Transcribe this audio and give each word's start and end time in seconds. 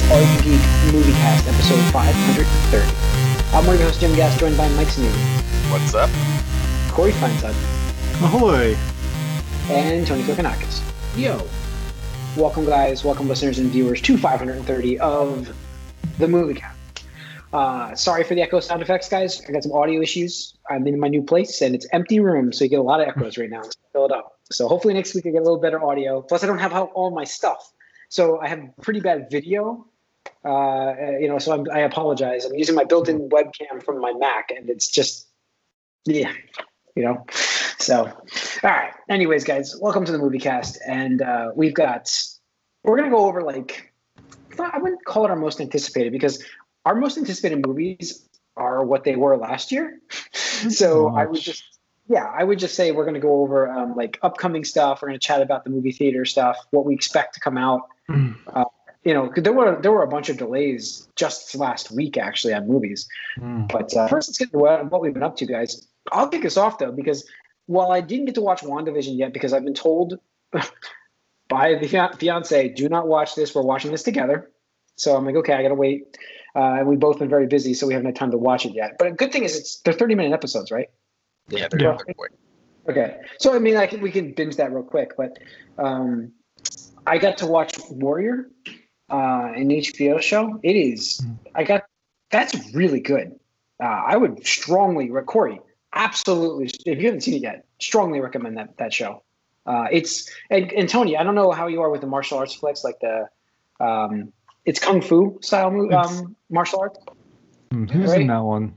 It's 0.00 0.10
All 0.12 0.20
You 0.20 0.26
Can 0.26 0.42
Geek 0.44 0.94
Movie 0.94 1.12
Cast, 1.12 1.48
episode 1.48 1.80
530. 1.92 2.86
I'm 3.56 3.66
one 3.66 3.74
of 3.74 3.80
your 3.80 3.88
hosts, 3.88 4.00
Jim 4.00 4.14
Gass, 4.14 4.38
joined 4.38 4.56
by 4.56 4.68
Mike 4.70 4.86
Sneeden, 4.88 5.72
What's 5.72 5.92
up? 5.94 6.08
Corey 6.92 7.10
Feinsod, 7.12 7.52
Ahoy! 8.22 8.76
and 9.68 10.06
Tony 10.06 10.22
Kokonakis. 10.22 10.82
Yo, 11.16 11.44
Welcome, 12.40 12.64
guys. 12.66 13.02
Welcome, 13.04 13.26
listeners 13.28 13.58
and 13.58 13.70
viewers, 13.70 14.00
to 14.02 14.16
530 14.16 15.00
of 15.00 15.52
the 16.18 16.28
Movie 16.28 16.54
Cast. 16.54 17.04
Uh, 17.52 17.94
sorry 17.96 18.22
for 18.24 18.34
the 18.36 18.42
echo 18.42 18.60
sound 18.60 18.82
effects, 18.82 19.08
guys. 19.08 19.42
I 19.48 19.52
got 19.52 19.62
some 19.64 19.72
audio 19.72 20.00
issues. 20.00 20.54
I'm 20.70 20.86
in 20.86 21.00
my 21.00 21.08
new 21.08 21.22
place, 21.22 21.60
and 21.60 21.74
it's 21.74 21.86
empty 21.92 22.20
room, 22.20 22.52
so 22.52 22.64
you 22.64 22.70
get 22.70 22.78
a 22.78 22.82
lot 22.82 23.00
of 23.00 23.08
echoes 23.08 23.36
right 23.36 23.50
now. 23.50 23.62
Fill 23.92 24.06
it 24.06 24.12
up. 24.12 24.38
So 24.52 24.68
hopefully 24.68 24.94
next 24.94 25.14
week 25.14 25.26
I 25.26 25.30
get 25.30 25.38
a 25.40 25.44
little 25.44 25.60
better 25.60 25.82
audio. 25.84 26.22
Plus, 26.22 26.44
I 26.44 26.46
don't 26.46 26.58
have 26.58 26.72
all- 26.72 26.92
all 26.94 27.10
my 27.10 27.24
stuff, 27.24 27.72
so 28.10 28.38
I 28.40 28.48
have 28.48 28.60
pretty 28.80 29.00
bad 29.00 29.28
video. 29.30 29.86
Uh, 30.44 30.94
you 31.20 31.28
know, 31.28 31.38
so 31.38 31.52
I'm, 31.52 31.66
I 31.72 31.80
apologize. 31.80 32.44
I'm 32.44 32.54
using 32.54 32.74
my 32.74 32.84
built-in 32.84 33.28
webcam 33.28 33.82
from 33.84 34.00
my 34.00 34.12
Mac, 34.12 34.50
and 34.50 34.68
it's 34.70 34.88
just, 34.88 35.28
yeah, 36.04 36.32
you 36.94 37.04
know. 37.04 37.26
So, 37.78 38.04
all 38.04 38.70
right. 38.70 38.92
Anyways, 39.08 39.44
guys, 39.44 39.76
welcome 39.80 40.04
to 40.04 40.12
the 40.12 40.18
movie 40.18 40.38
cast, 40.38 40.78
and 40.86 41.22
uh, 41.22 41.50
we've 41.54 41.74
got 41.74 42.12
we're 42.82 42.96
gonna 42.96 43.10
go 43.10 43.26
over 43.26 43.42
like 43.42 43.92
I 44.58 44.78
wouldn't 44.78 45.04
call 45.04 45.24
it 45.24 45.30
our 45.30 45.36
most 45.36 45.60
anticipated 45.60 46.12
because 46.12 46.42
our 46.84 46.94
most 46.94 47.18
anticipated 47.18 47.64
movies 47.66 48.28
are 48.56 48.84
what 48.84 49.04
they 49.04 49.16
were 49.16 49.36
last 49.36 49.70
year. 49.70 50.00
so 50.32 51.08
I 51.08 51.26
would 51.26 51.40
just 51.40 51.62
yeah, 52.08 52.24
I 52.24 52.42
would 52.42 52.58
just 52.58 52.74
say 52.74 52.90
we're 52.90 53.04
gonna 53.04 53.20
go 53.20 53.42
over 53.42 53.70
um, 53.70 53.94
like 53.94 54.18
upcoming 54.22 54.64
stuff. 54.64 55.02
We're 55.02 55.08
gonna 55.08 55.18
chat 55.18 55.42
about 55.42 55.64
the 55.64 55.70
movie 55.70 55.92
theater 55.92 56.24
stuff, 56.24 56.56
what 56.70 56.84
we 56.84 56.94
expect 56.94 57.34
to 57.34 57.40
come 57.40 57.58
out. 57.58 57.82
Uh, 58.52 58.64
you 59.04 59.14
know, 59.14 59.28
'cause 59.28 59.42
there 59.44 59.52
were 59.52 59.80
there 59.80 59.92
were 59.92 60.02
a 60.02 60.08
bunch 60.08 60.28
of 60.28 60.36
delays 60.36 61.08
just 61.16 61.54
last 61.54 61.90
week 61.90 62.16
actually 62.18 62.52
on 62.54 62.66
movies. 62.66 63.08
Mm. 63.38 63.70
But 63.70 63.96
uh, 63.96 64.08
first, 64.08 64.28
let's 64.28 64.38
get 64.38 64.50
to 64.52 64.58
what, 64.58 64.90
what 64.90 65.00
we've 65.00 65.14
been 65.14 65.22
up 65.22 65.36
to, 65.36 65.46
guys. 65.46 65.86
I'll 66.12 66.28
kick 66.28 66.44
us 66.44 66.56
off 66.56 66.78
though, 66.78 66.92
because 66.92 67.24
while 67.66 67.92
I 67.92 68.00
didn't 68.00 68.26
get 68.26 68.34
to 68.36 68.40
watch 68.42 68.62
WandaVision 68.62 69.16
yet, 69.18 69.32
because 69.32 69.52
I've 69.52 69.64
been 69.64 69.74
told 69.74 70.18
by 71.48 71.74
the 71.74 71.86
fiance, 72.18 72.68
do 72.70 72.88
not 72.88 73.06
watch 73.08 73.34
this. 73.34 73.54
We're 73.54 73.62
watching 73.62 73.90
this 73.90 74.02
together. 74.02 74.50
So 74.96 75.16
I'm 75.16 75.24
like, 75.24 75.36
okay, 75.36 75.52
I 75.54 75.62
gotta 75.62 75.74
wait. 75.74 76.16
Uh, 76.56 76.78
and 76.78 76.88
we've 76.88 76.98
both 76.98 77.18
been 77.18 77.28
very 77.28 77.46
busy, 77.46 77.74
so 77.74 77.86
we 77.86 77.92
haven't 77.94 78.06
had 78.06 78.16
time 78.16 78.30
to 78.32 78.38
watch 78.38 78.66
it 78.66 78.74
yet. 78.74 78.96
But 78.98 79.08
a 79.08 79.12
good 79.12 79.30
thing 79.32 79.44
is, 79.44 79.56
it's 79.56 79.80
they're 79.80 79.92
30 79.92 80.14
minute 80.16 80.32
episodes, 80.32 80.70
right? 80.72 80.88
Yeah, 81.48 81.68
they're, 81.70 81.80
Yeah. 81.80 81.96
quick. 82.16 82.32
Okay. 82.88 83.18
So 83.38 83.54
I 83.54 83.58
mean, 83.58 83.76
I 83.76 83.86
can, 83.86 84.00
we 84.00 84.10
can 84.10 84.32
binge 84.32 84.56
that 84.56 84.72
real 84.72 84.82
quick, 84.82 85.12
but 85.16 85.38
um, 85.78 86.32
I 87.06 87.18
got 87.18 87.38
to 87.38 87.46
watch 87.46 87.78
Warrior, 87.90 88.50
uh, 89.10 89.52
an 89.54 89.68
HBO 89.68 90.20
show. 90.20 90.58
It 90.62 90.76
is. 90.76 91.24
I 91.54 91.64
got. 91.64 91.84
That's 92.30 92.74
really 92.74 93.00
good. 93.00 93.38
Uh, 93.82 93.86
I 93.86 94.16
would 94.16 94.46
strongly, 94.46 95.10
re- 95.10 95.22
Corey, 95.22 95.60
absolutely. 95.94 96.70
If 96.84 96.98
you 96.98 97.06
haven't 97.06 97.22
seen 97.22 97.34
it 97.34 97.42
yet, 97.42 97.64
strongly 97.78 98.20
recommend 98.20 98.56
that 98.58 98.76
that 98.78 98.92
show. 98.92 99.22
Uh, 99.66 99.86
it's 99.90 100.30
and, 100.50 100.72
and 100.72 100.88
Tony, 100.88 101.16
I 101.16 101.22
don't 101.24 101.34
know 101.34 101.52
how 101.52 101.66
you 101.68 101.80
are 101.82 101.90
with 101.90 102.00
the 102.00 102.06
martial 102.06 102.38
arts 102.38 102.54
flicks, 102.54 102.84
like 102.84 102.98
the, 103.00 103.28
um, 103.80 104.32
it's 104.64 104.80
kung 104.80 105.00
fu 105.00 105.38
style 105.42 105.94
um, 105.94 106.36
martial 106.50 106.80
arts. 106.80 106.98
Mm, 107.72 107.90
Who's 107.90 108.10
Right? 108.10 108.22
in 108.22 108.26
that 108.28 108.42
one? 108.44 108.76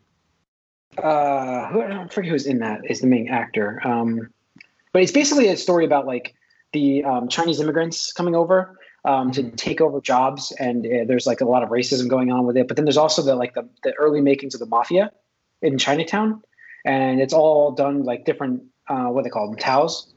uh 0.98 1.68
who, 1.68 1.82
I 1.82 1.88
don't 1.88 2.12
forget 2.12 2.30
who's 2.32 2.45
in 2.45 2.60
that 2.60 2.82
is 2.90 3.00
the 3.00 3.08
main 3.08 3.30
actor 3.30 3.80
um 3.88 4.28
but 4.92 5.02
it's 5.02 5.14
basically 5.14 5.48
a 5.48 5.56
story 5.56 5.86
about 5.86 6.06
like 6.06 6.36
the 6.73 7.06
um, 7.06 7.30
chinese 7.30 7.62
immigrants 7.62 8.12
coming 8.12 8.36
over 8.36 8.78
um, 9.04 9.32
to 9.32 9.50
take 9.52 9.82
over 9.82 10.00
jobs 10.00 10.52
and 10.60 10.86
uh, 10.86 11.06
there's 11.08 11.26
like 11.26 11.42
a 11.42 11.46
lot 11.46 11.64
of 11.64 11.70
racism 11.70 12.08
going 12.08 12.32
on 12.32 12.46
with 12.46 12.58
it 12.58 12.68
but 12.68 12.78
then 12.78 12.86
there's 12.86 12.98
also 12.98 13.22
the 13.22 13.36
like 13.36 13.54
the, 13.54 13.67
the 13.84 13.94
early 13.94 14.22
makings 14.22 14.54
of 14.54 14.60
the 14.60 14.66
mafia 14.66 15.12
in 15.62 15.78
chinatown 15.78 16.42
and 16.86 17.22
it's 17.22 17.34
all 17.34 17.72
done 17.72 18.04
like 18.04 18.26
different 18.26 18.64
uh 18.90 19.06
what 19.06 19.23
they 19.23 19.30
call 19.30 19.48
them 19.50 19.58
taos 19.58 20.14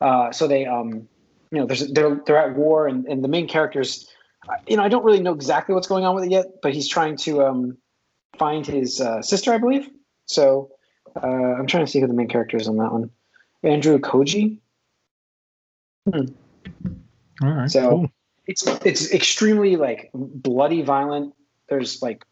uh 0.00 0.30
so 0.32 0.46
they 0.46 0.66
um 0.66 1.08
you 1.50 1.58
know 1.58 1.66
there's 1.66 1.90
they're 1.92 2.20
they're 2.26 2.38
at 2.38 2.56
war 2.56 2.86
and, 2.86 3.06
and 3.06 3.24
the 3.24 3.28
main 3.28 3.48
characters 3.48 4.08
uh, 4.48 4.54
you 4.66 4.76
know 4.76 4.82
i 4.82 4.88
don't 4.88 5.04
really 5.04 5.20
know 5.20 5.32
exactly 5.32 5.74
what's 5.74 5.86
going 5.86 6.04
on 6.04 6.14
with 6.14 6.24
it 6.24 6.30
yet 6.30 6.46
but 6.62 6.74
he's 6.74 6.88
trying 6.88 7.16
to 7.16 7.42
um 7.42 7.76
find 8.38 8.66
his 8.66 9.00
uh, 9.00 9.22
sister 9.22 9.52
i 9.52 9.58
believe 9.58 9.88
so 10.26 10.70
uh, 11.22 11.26
I'm 11.26 11.66
trying 11.66 11.84
to 11.84 11.90
see 11.90 12.00
who 12.00 12.06
the 12.06 12.14
main 12.14 12.28
character 12.28 12.56
is 12.56 12.68
on 12.68 12.76
that 12.76 12.92
one. 12.92 13.10
Andrew 13.62 13.98
Koji. 13.98 14.58
All 16.12 16.24
right. 17.42 17.70
So- 17.70 17.90
cool. 17.90 18.10
It's 18.46 18.66
it's 18.84 19.12
extremely 19.12 19.76
like 19.76 20.10
bloody, 20.14 20.82
violent. 20.82 21.34
There's 21.68 22.00
like 22.02 22.24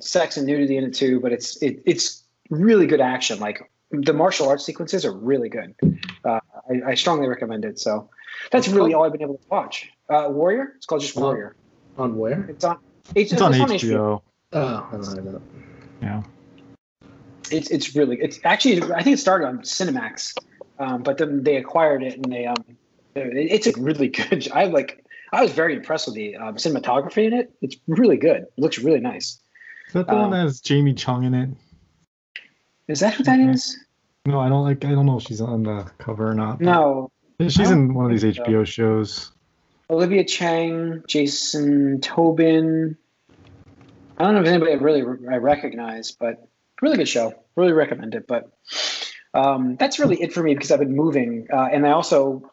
sex 0.00 0.36
and 0.36 0.46
nudity 0.46 0.76
in 0.76 0.84
it 0.84 0.94
too, 0.94 1.20
but 1.20 1.32
it's 1.32 1.60
it, 1.62 1.82
it's 1.86 2.22
really 2.50 2.86
good 2.86 3.00
action. 3.00 3.40
Like 3.40 3.70
the 3.90 4.12
martial 4.12 4.48
arts 4.48 4.64
sequences 4.64 5.04
are 5.04 5.12
really 5.12 5.48
good. 5.48 5.74
Uh, 6.24 6.40
I, 6.70 6.90
I 6.90 6.94
strongly 6.94 7.28
recommend 7.28 7.64
it. 7.64 7.78
So 7.78 8.10
that's 8.50 8.66
What's 8.66 8.76
really 8.76 8.92
called? 8.92 9.00
all 9.00 9.06
I've 9.06 9.12
been 9.12 9.22
able 9.22 9.38
to 9.38 9.48
watch. 9.50 9.90
Uh, 10.10 10.28
Warrior. 10.30 10.74
It's 10.76 10.86
called 10.86 11.00
just. 11.00 11.16
Warrior. 11.16 11.56
on 11.96 12.16
where? 12.16 12.44
It's 12.48 12.64
on. 12.64 12.78
It's, 13.14 13.32
It's 13.32 13.40
on 13.40 13.52
HBO. 13.54 14.20
Oh, 14.52 14.88
I 14.90 14.90
don't 14.92 15.04
have 15.06 15.24
that. 15.24 15.42
Yeah. 16.02 16.22
It's 17.50 17.70
it's 17.70 17.96
really 17.96 18.20
it's 18.20 18.38
actually 18.44 18.82
I 18.92 19.02
think 19.02 19.14
it 19.14 19.18
started 19.20 19.46
on 19.46 19.60
Cinemax, 19.60 20.34
um, 20.78 21.02
but 21.02 21.16
then 21.16 21.42
they 21.42 21.56
acquired 21.56 22.02
it 22.02 22.14
and 22.14 22.30
they 22.30 22.44
um 22.44 22.56
it's 23.14 23.66
a 23.66 23.72
really 23.80 24.08
good. 24.28 24.48
I 24.52 24.64
like 24.64 25.04
I 25.32 25.42
was 25.42 25.52
very 25.52 25.74
impressed 25.76 26.06
with 26.06 26.14
the 26.16 26.36
um, 26.36 26.56
cinematography 26.56 27.26
in 27.26 27.32
it. 27.32 27.50
It's 27.60 27.76
really 27.86 28.16
good. 28.16 28.42
It 28.42 28.52
looks 28.58 28.78
really 28.78 29.00
nice. 29.00 29.40
Is 29.88 29.92
that 29.94 30.06
the 30.06 30.14
Um, 30.14 30.20
one 30.20 30.30
that 30.30 30.42
has 30.42 30.60
Jamie 30.60 30.94
Chung 30.94 31.24
in 31.24 31.34
it? 31.34 31.50
Is 32.88 33.00
that 33.00 33.14
who 33.14 33.22
that 33.24 33.38
is? 33.38 33.78
No, 34.26 34.40
I 34.40 34.48
don't 34.48 34.62
like. 34.64 34.84
I 34.84 34.90
don't 34.90 35.06
know 35.06 35.18
if 35.18 35.24
she's 35.24 35.40
on 35.40 35.62
the 35.62 35.90
cover 35.98 36.28
or 36.28 36.34
not. 36.34 36.60
No, 36.60 37.10
She's 37.40 37.70
in 37.70 37.94
one 37.94 38.06
of 38.06 38.10
these 38.20 38.36
so. 38.36 38.42
HBO 38.42 38.66
shows. 38.66 39.30
Olivia 39.90 40.24
Cheng, 40.24 41.02
Jason 41.06 42.00
Tobin. 42.00 42.96
I 44.18 44.24
don't 44.24 44.34
know 44.34 44.40
if 44.40 44.46
anybody 44.48 44.72
I 44.72 44.74
really 44.74 45.02
I 45.30 45.36
recognize, 45.36 46.12
but 46.12 46.48
really 46.82 46.96
good 46.96 47.08
show. 47.08 47.32
Really 47.56 47.72
recommend 47.72 48.14
it. 48.14 48.26
But 48.26 48.50
um, 49.34 49.76
that's 49.76 49.98
really 49.98 50.20
it 50.20 50.32
for 50.32 50.42
me 50.42 50.54
because 50.54 50.70
I've 50.72 50.80
been 50.80 50.96
moving, 50.96 51.46
uh, 51.52 51.68
and 51.72 51.86
I 51.86 51.92
also 51.92 52.50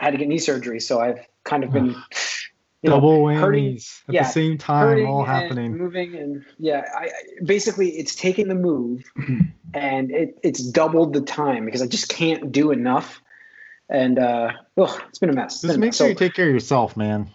had 0.00 0.10
to 0.12 0.16
get 0.18 0.28
knee 0.28 0.38
surgery, 0.38 0.80
so 0.80 1.00
I've 1.00 1.20
kind 1.44 1.64
of 1.64 1.70
been 1.72 1.86
you 2.82 2.90
know, 2.90 2.96
Double 2.96 3.28
hurting- 3.28 3.76
at 3.76 4.14
yeah, 4.14 4.22
the 4.24 4.28
same 4.28 4.58
time, 4.58 5.06
all 5.06 5.24
happening. 5.24 5.76
moving, 5.76 6.14
and 6.16 6.44
yeah, 6.58 6.84
I, 6.94 7.10
basically 7.44 7.90
it's 7.90 8.14
taken 8.14 8.48
the 8.48 8.54
move, 8.54 9.04
and 9.74 10.10
it, 10.10 10.38
it's 10.42 10.62
doubled 10.62 11.14
the 11.14 11.22
time 11.22 11.64
because 11.64 11.80
I 11.82 11.86
just 11.86 12.08
can't 12.10 12.52
do 12.52 12.70
enough, 12.72 13.22
and 13.88 14.18
uh, 14.18 14.50
ugh, 14.76 15.02
it's 15.08 15.18
been 15.18 15.30
a 15.30 15.34
mess. 15.34 15.62
Just 15.62 15.78
make 15.78 15.88
mess. 15.88 15.96
sure 15.96 16.06
So- 16.06 16.08
you 16.10 16.14
take 16.14 16.34
care 16.34 16.46
of 16.48 16.52
yourself, 16.52 16.96
man. 16.96 17.30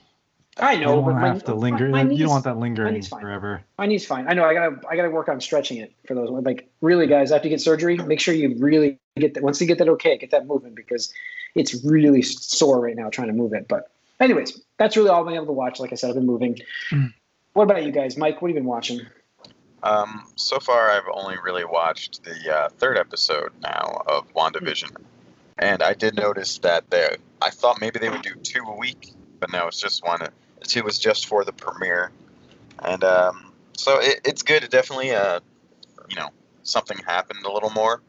I 0.61 0.73
You 0.73 0.79
know, 0.81 0.85
don't 0.87 0.95
but 0.97 1.11
want 1.13 1.15
my, 1.21 1.27
to 1.29 1.33
have 1.35 1.43
to 1.45 1.55
linger. 1.55 1.87
My, 1.87 2.03
my 2.03 2.11
you 2.11 2.17
don't 2.25 2.29
want 2.31 2.43
that 2.43 2.57
lingering 2.57 2.93
knee's 2.93 3.07
forever. 3.07 3.63
my 3.77 3.85
knee's 3.85 4.05
fine. 4.05 4.27
I 4.27 4.33
know. 4.33 4.43
I 4.43 4.53
gotta. 4.53 4.75
I 4.89 4.97
gotta 4.97 5.09
work 5.09 5.29
on 5.29 5.39
stretching 5.39 5.77
it 5.77 5.93
for 6.05 6.15
those. 6.15 6.29
Like 6.31 6.69
really, 6.81 7.07
guys, 7.07 7.31
after 7.31 7.47
you 7.47 7.51
get 7.51 7.61
surgery, 7.61 7.95
make 7.95 8.19
sure 8.19 8.33
you 8.33 8.55
really 8.59 8.99
get 9.15 9.35
that. 9.35 9.43
Once 9.43 9.61
you 9.61 9.67
get 9.67 9.77
that 9.77 9.87
okay, 9.87 10.17
get 10.17 10.31
that 10.31 10.47
moving 10.47 10.75
because 10.75 11.13
it's 11.55 11.83
really 11.83 12.21
sore 12.21 12.79
right 12.79 12.95
now 12.95 13.09
trying 13.09 13.27
to 13.27 13.33
move 13.33 13.53
it. 13.53 13.67
But 13.67 13.91
anyways, 14.19 14.59
that's 14.77 14.97
really 14.97 15.09
all 15.09 15.21
I've 15.21 15.25
been 15.25 15.35
able 15.35 15.47
to 15.47 15.53
watch. 15.53 15.79
Like 15.79 15.91
I 15.91 15.95
said, 15.95 16.09
I've 16.09 16.15
been 16.15 16.25
moving. 16.25 16.59
Mm. 16.91 17.13
What 17.53 17.63
about 17.63 17.83
you 17.83 17.91
guys, 17.91 18.17
Mike? 18.17 18.41
What 18.41 18.49
have 18.49 18.55
you 18.55 18.61
been 18.61 18.69
watching? 18.69 19.01
Um, 19.81 20.25
so 20.35 20.59
far, 20.59 20.91
I've 20.91 21.07
only 21.11 21.35
really 21.43 21.63
watched 21.65 22.23
the 22.23 22.55
uh, 22.55 22.69
third 22.69 22.97
episode 22.97 23.51
now 23.61 24.03
of 24.07 24.31
WandaVision, 24.33 24.95
and 25.57 25.81
I 25.81 25.93
did 25.93 26.15
notice 26.15 26.57
that 26.59 26.89
they. 26.89 27.15
I 27.41 27.49
thought 27.49 27.79
maybe 27.79 27.99
they 27.99 28.09
would 28.09 28.21
do 28.21 28.35
two 28.35 28.63
a 28.67 28.75
week, 28.75 29.13
but 29.39 29.51
no, 29.51 29.67
it's 29.67 29.79
just 29.79 30.05
one. 30.05 30.19
The 30.19 30.65
two 30.65 30.83
was 30.83 30.99
just 30.99 31.27
for 31.27 31.45
the 31.45 31.53
premiere, 31.53 32.11
and 32.83 33.03
um, 33.05 33.53
so 33.77 33.99
it, 33.99 34.19
it's 34.25 34.43
good. 34.43 34.63
It 34.63 34.71
definitely, 34.71 35.11
uh, 35.11 35.39
you 36.09 36.17
know, 36.17 36.29
something 36.63 36.97
happened 36.97 37.45
a 37.45 37.51
little 37.51 37.69
more, 37.69 38.01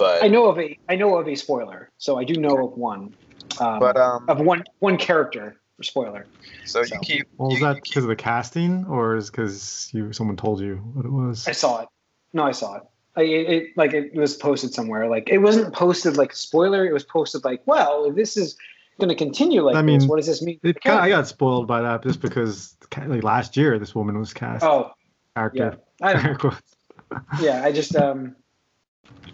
but 0.00 0.24
I 0.24 0.28
know 0.28 0.46
of 0.46 0.58
a. 0.58 0.76
I 0.88 0.96
know 0.96 1.16
of 1.16 1.28
a 1.28 1.34
spoiler, 1.36 1.90
so 1.98 2.18
I 2.18 2.24
do 2.24 2.34
know 2.34 2.66
of 2.66 2.76
one. 2.76 3.14
Um, 3.60 3.78
but 3.78 3.96
um, 3.96 4.24
of 4.28 4.40
one 4.40 4.64
one 4.80 4.96
character. 4.96 5.60
For 5.76 5.84
spoiler. 5.84 6.26
so 6.64 6.82
so- 6.82 6.94
you 6.94 7.00
keep. 7.00 7.28
Well, 7.38 7.52
is 7.54 7.60
that 7.60 7.76
because 7.82 8.04
of 8.04 8.08
the 8.08 8.16
casting, 8.16 8.84
or 8.86 9.16
is 9.16 9.30
because 9.30 9.88
you 9.92 10.12
someone 10.12 10.36
told 10.36 10.60
you 10.60 10.76
what 10.94 11.04
it 11.04 11.12
was? 11.12 11.46
I 11.46 11.52
saw 11.52 11.82
it. 11.82 11.88
No, 12.32 12.44
I 12.44 12.52
saw 12.52 12.76
it. 12.76 12.82
I, 13.16 13.22
it, 13.22 13.50
it 13.50 13.66
like 13.76 13.92
it 13.92 14.14
was 14.14 14.36
posted 14.36 14.72
somewhere. 14.72 15.08
Like 15.08 15.28
it 15.28 15.38
wasn't 15.38 15.72
posted 15.74 16.16
like 16.16 16.32
a 16.32 16.36
spoiler. 16.36 16.86
It 16.86 16.92
was 16.92 17.04
posted 17.04 17.44
like, 17.44 17.62
well, 17.66 18.04
if 18.04 18.14
this 18.14 18.36
is 18.36 18.56
going 18.98 19.08
to 19.08 19.14
continue 19.14 19.62
like 19.62 19.76
I 19.76 19.82
this, 19.82 20.02
mean, 20.02 20.08
what 20.08 20.16
does 20.16 20.26
this 20.26 20.42
mean? 20.42 20.60
It 20.62 20.80
kinda, 20.80 21.00
I 21.00 21.08
got 21.08 21.26
spoiled 21.26 21.66
by 21.66 21.80
that 21.82 22.02
just 22.02 22.20
because 22.20 22.76
like 23.06 23.22
last 23.24 23.56
year 23.56 23.78
this 23.78 23.94
woman 23.94 24.18
was 24.18 24.32
cast 24.34 24.64
Oh, 24.64 24.92
yeah. 25.36 25.50
character. 25.50 25.78
I 26.02 26.12
don't 26.12 26.44
know. 26.44 27.18
Yeah, 27.40 27.64
I 27.64 27.72
just 27.72 27.96
um 27.96 28.36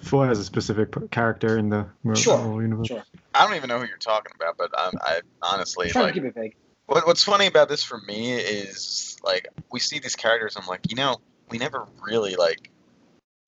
Foy 0.02 0.26
has 0.26 0.38
a 0.38 0.44
specific 0.44 1.11
character 1.11 1.58
in 1.58 1.69
the 1.69 1.87
Marvel 2.05 2.23
Sure, 2.23 2.62
universe. 2.62 2.88
sure. 2.88 3.05
I 3.34 3.46
don't 3.46 3.56
even 3.56 3.69
know 3.69 3.78
who 3.78 3.87
you're 3.87 3.99
talking 3.99 4.32
about, 4.34 4.56
but 4.56 4.76
um, 4.78 4.94
I 5.00 5.20
honestly 5.43 5.87
I'm 5.87 5.93
trying 5.93 6.05
like. 6.06 6.14
to 6.14 6.20
keep 6.20 6.28
it 6.28 6.34
vague. 6.34 6.55
What, 6.87 7.06
what's 7.06 7.25
funny 7.25 7.46
about 7.46 7.69
this 7.69 7.82
for 7.82 7.99
me 8.06 8.32
is 8.32 9.17
like 9.25 9.49
we 9.73 9.81
see 9.81 9.99
these 9.99 10.14
characters. 10.14 10.56
I'm 10.56 10.67
like, 10.67 10.88
you 10.88 10.96
know, 10.96 11.17
we 11.50 11.58
never 11.58 11.87
really 12.02 12.37
like 12.37 12.70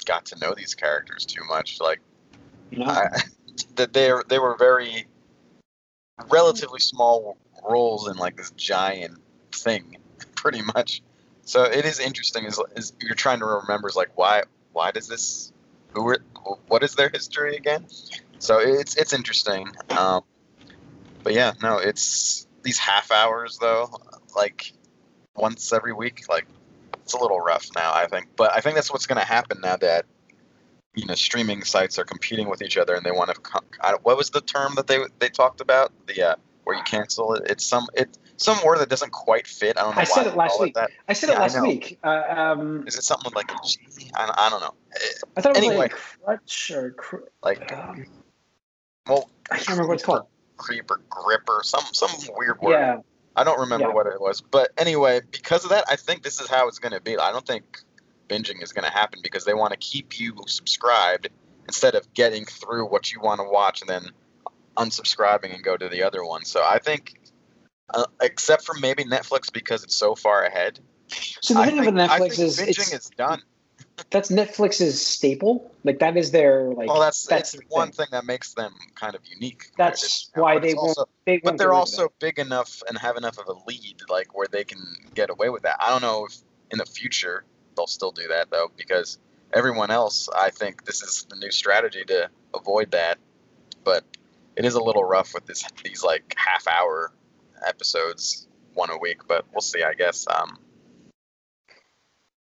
got 0.05 0.27
to 0.27 0.39
know 0.41 0.55
these 0.57 0.75
characters 0.75 1.25
too 1.25 1.45
much. 1.45 1.81
Like 1.81 2.01
You 2.71 2.81
know, 2.81 2.87
I, 2.87 3.09
that 3.77 3.93
they 3.93 4.13
they 4.29 4.39
were 4.39 4.57
very 4.57 5.07
relatively 6.29 6.81
small 6.81 7.37
roles 7.69 8.09
in 8.09 8.17
like 8.17 8.37
this 8.37 8.51
giant 8.53 9.19
thing, 9.53 9.99
pretty 10.35 10.63
much. 10.63 11.03
So 11.43 11.63
it 11.65 11.85
is 11.85 12.01
interesting. 12.01 12.45
Is, 12.45 12.61
is 12.77 12.93
you're 13.01 13.15
trying 13.15 13.39
to 13.39 13.47
remember 13.47 13.89
is 13.89 13.97
like 13.97 14.11
why 14.17 14.43
why 14.73 14.91
does 14.91 15.07
this 15.09 15.53
who 15.93 16.05
were 16.05 16.19
what 16.69 16.83
is 16.83 16.95
their 16.95 17.09
history 17.09 17.57
again? 17.57 17.87
So 18.39 18.59
it's 18.61 18.97
it's 18.97 19.13
interesting. 19.13 19.69
Um, 19.91 20.23
but 21.23 21.35
yeah, 21.35 21.53
no, 21.63 21.79
it's 21.79 22.47
these 22.63 22.79
half 22.79 23.11
hours 23.11 23.59
though, 23.59 23.91
like 24.37 24.73
once 25.37 25.73
every 25.73 25.93
week, 25.93 26.25
like 26.29 26.47
it's 27.03 27.15
a 27.15 27.21
little 27.21 27.41
rough 27.41 27.69
now. 27.75 27.93
I 27.93 28.07
think, 28.07 28.29
but 28.37 28.53
I 28.53 28.61
think 28.61 28.75
that's 28.77 28.93
what's 28.93 29.07
going 29.07 29.21
to 29.21 29.27
happen 29.27 29.61
now 29.63 29.77
that 29.77 30.07
you 30.95 31.07
know 31.07 31.15
streaming 31.15 31.65
sites 31.65 31.99
are 31.99 32.05
competing 32.05 32.49
with 32.49 32.63
each 32.63 32.77
other 32.77 32.95
and 32.95 33.05
they 33.05 33.11
want 33.11 33.35
to. 33.35 33.99
What 34.03 34.17
was 34.17 34.31
the 34.31 34.41
term 34.41 34.75
that 34.77 34.87
they 34.87 34.99
they 35.19 35.29
talked 35.29 35.61
about? 35.61 35.93
The 36.07 36.31
uh, 36.31 36.35
where 36.65 36.77
you 36.77 36.83
cancel 36.85 37.35
it. 37.35 37.51
It's 37.51 37.65
some 37.65 37.87
it 37.95 38.19
some 38.39 38.57
word 38.65 38.79
that 38.79 38.89
doesn't 38.89 39.13
quite 39.13 39.47
fit. 39.47 39.77
I 39.79 39.83
don't 39.83 39.95
know. 39.95 40.01
I 40.01 40.05
said 40.05 40.27
it 40.27 40.35
last 40.37 40.59
week. 40.61 40.75
That. 40.75 40.91
I 41.09 41.13
said 41.13 41.29
it 41.31 41.33
yeah, 41.33 41.39
I 41.39 41.43
last 41.43 41.61
week. 41.63 41.99
Uh, 42.03 42.23
um, 42.29 42.85
Is 42.87 42.97
it 42.97 43.03
something 43.05 43.33
like 43.35 43.51
a 43.53 43.57
G? 43.67 43.79
I, 44.15 44.27
don't- 44.27 44.39
I 44.39 44.49
don't 44.49 44.61
know. 44.61 44.75
I 45.37 45.41
thought 45.43 45.57
it 45.57 45.59
was 45.59 45.67
Anyway. 45.67 45.77
like 45.77 45.93
crutch 45.93 46.71
or 46.71 46.91
cr- 46.93 47.17
Like 47.43 47.71
um, 47.73 48.07
well, 49.07 49.29
I 49.51 49.57
can't 49.57 49.69
remember 49.71 49.89
what 49.89 49.95
it's 49.95 50.05
called. 50.05 50.27
creep 50.57 50.91
or 50.91 51.01
grip 51.11 51.43
or 51.49 51.63
some 51.63 51.85
some 51.93 52.11
weird 52.37 52.61
word. 52.61 52.73
Yeah, 52.73 53.01
I 53.37 53.45
don't 53.45 53.61
remember 53.61 53.89
Yeah. 53.89 53.95
what 53.95 54.07
it 54.07 54.21
was, 54.21 54.41
but 54.41 54.71
anyway, 54.79 55.21
because 55.31 55.65
of 55.65 55.71
that, 55.71 55.85
I 55.89 55.97
think 55.97 56.23
this 56.23 56.41
is 56.41 56.49
how 56.49 56.69
it's 56.69 56.79
going 56.79 56.93
to 56.93 57.01
be. 57.01 57.17
I 57.19 57.33
don't 57.33 57.47
think 57.47 57.81
binging 58.29 58.63
is 58.63 58.73
going 58.73 58.85
to 58.85 58.91
happen 58.91 59.21
because 59.23 59.45
they 59.45 59.55
want 59.55 59.73
to 59.73 59.79
keep 59.79 60.19
you 60.21 60.37
subscribed 60.47 61.29
instead 61.67 61.95
of 61.95 62.13
getting 62.15 62.45
through 62.45 62.87
what 62.87 63.11
you 63.13 63.21
want 63.21 63.41
to 63.41 63.49
watch 63.49 63.81
and 63.81 63.89
then 63.91 64.11
unsubscribing 64.77 65.55
and 65.55 65.63
go 65.65 65.77
to 65.77 65.89
the 65.89 66.03
other 66.03 66.25
one. 66.25 66.45
So 66.45 66.63
I 66.65 66.79
think, 66.79 67.15
uh, 67.95 68.05
except 68.23 68.65
for 68.65 68.75
maybe 68.81 69.05
Netflix 69.05 69.53
because 69.53 69.85
it's 69.85 69.97
so 69.97 70.15
far 70.15 70.45
ahead. 70.45 70.81
So 71.09 71.55
the 71.55 71.65
thing 71.65 71.79
with 71.79 71.99
I 71.99 72.07
Netflix 72.21 72.39
is 72.39 72.59
binging 72.59 72.69
it's, 72.69 73.07
is 73.07 73.11
done. 73.17 73.41
that's 74.11 74.31
Netflix's 74.31 75.01
staple. 75.05 75.73
Like 75.85 75.99
that 76.01 76.17
is 76.17 76.31
their 76.31 76.65
like. 76.75 76.89
Well, 76.89 77.01
that's 77.01 77.25
that's 77.27 77.57
one 77.69 77.89
thing. 77.89 77.93
thing 77.93 78.07
that 78.13 78.25
makes 78.27 78.53
them 78.55 78.75
kind 78.95 79.15
of 79.15 79.23
unique. 79.25 79.71
That's 79.77 80.31
why 80.35 80.59
they 80.59 80.75
won't. 80.75 80.89
also- 80.89 81.09
They 81.25 81.39
but 81.39 81.57
they're 81.57 81.73
also 81.73 82.13
big 82.19 82.39
enough 82.39 82.83
and 82.89 82.99
have 82.99 83.17
enough 83.17 83.39
of 83.39 83.49
a 83.49 83.55
lead 83.67 83.97
like 84.09 84.37
where 84.37 84.47
they 84.51 84.65
can 84.65 84.81
get 85.15 85.31
away 85.31 85.49
with 85.49 85.63
that 85.63 85.77
i 85.81 85.91
don't 85.91 86.03
know 86.03 86.27
if 86.27 86.37
in 86.71 86.79
the 86.79 86.87
future 86.87 87.45
they'll 87.77 87.87
still 87.87 88.13
do 88.13 88.29
that 88.29 88.51
though 88.51 88.71
because 88.77 89.19
everyone 89.53 89.91
else 89.91 90.29
i 90.35 90.51
think 90.51 90.85
this 90.85 91.03
is 91.03 91.27
the 91.31 91.37
new 91.37 91.51
strategy 91.51 92.05
to 92.05 92.29
avoid 92.55 92.91
that 92.91 93.19
but 93.85 94.05
it 94.57 94.65
is 94.65 94.75
a 94.75 94.83
little 94.83 95.05
rough 95.05 95.35
with 95.35 95.47
this 95.47 95.65
these 95.85 96.03
like 96.03 96.35
half 96.37 96.67
hour 96.67 97.13
episodes 97.67 98.49
one 98.75 98.91
a 98.91 98.99
week 98.99 99.21
but 99.27 99.45
we'll 99.53 99.61
see 99.61 99.83
i 99.83 99.95
guess 99.95 100.27
um 100.29 100.59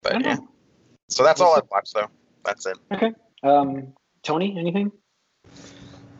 but 0.01 0.13
don't 0.13 0.23
yeah 0.25 0.37
so 1.09 1.23
that's 1.23 1.39
We'll 1.39 1.49
all 1.49 1.55
see. 1.55 1.61
i've 1.63 1.69
watched 1.71 1.93
though 1.93 2.07
that's 2.43 2.65
it 2.65 2.77
Okay. 2.91 3.11
Um, 3.43 3.93
Tony, 4.23 4.57
anything? 4.57 4.91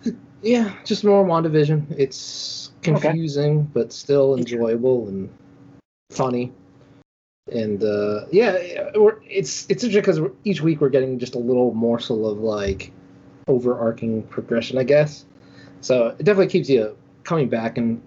Yeah, 0.41 0.75
just 0.83 1.03
more 1.03 1.25
WandaVision. 1.25 1.95
It's 1.97 2.71
confusing, 2.83 3.63
but 3.63 3.91
still 3.91 4.35
enjoyable 4.35 5.07
and 5.07 5.27
funny. 6.11 6.53
And 7.51 7.83
uh, 7.83 8.25
yeah, 8.31 8.59
yeah, 8.59 8.89
we're, 8.95 9.17
it's 9.27 9.65
it's 9.69 9.83
interesting 9.83 10.01
because 10.01 10.31
each 10.43 10.61
week 10.61 10.81
we're 10.81 10.89
getting 10.89 11.17
just 11.17 11.33
a 11.33 11.39
little 11.39 11.73
morsel 11.73 12.29
of 12.29 12.37
like 12.39 12.91
overarching 13.47 14.21
progression, 14.23 14.77
I 14.77 14.83
guess. 14.83 15.25
So 15.81 16.09
it 16.09 16.23
definitely 16.23 16.51
keeps 16.51 16.69
you 16.69 16.95
coming 17.23 17.49
back. 17.49 17.79
And 17.79 17.99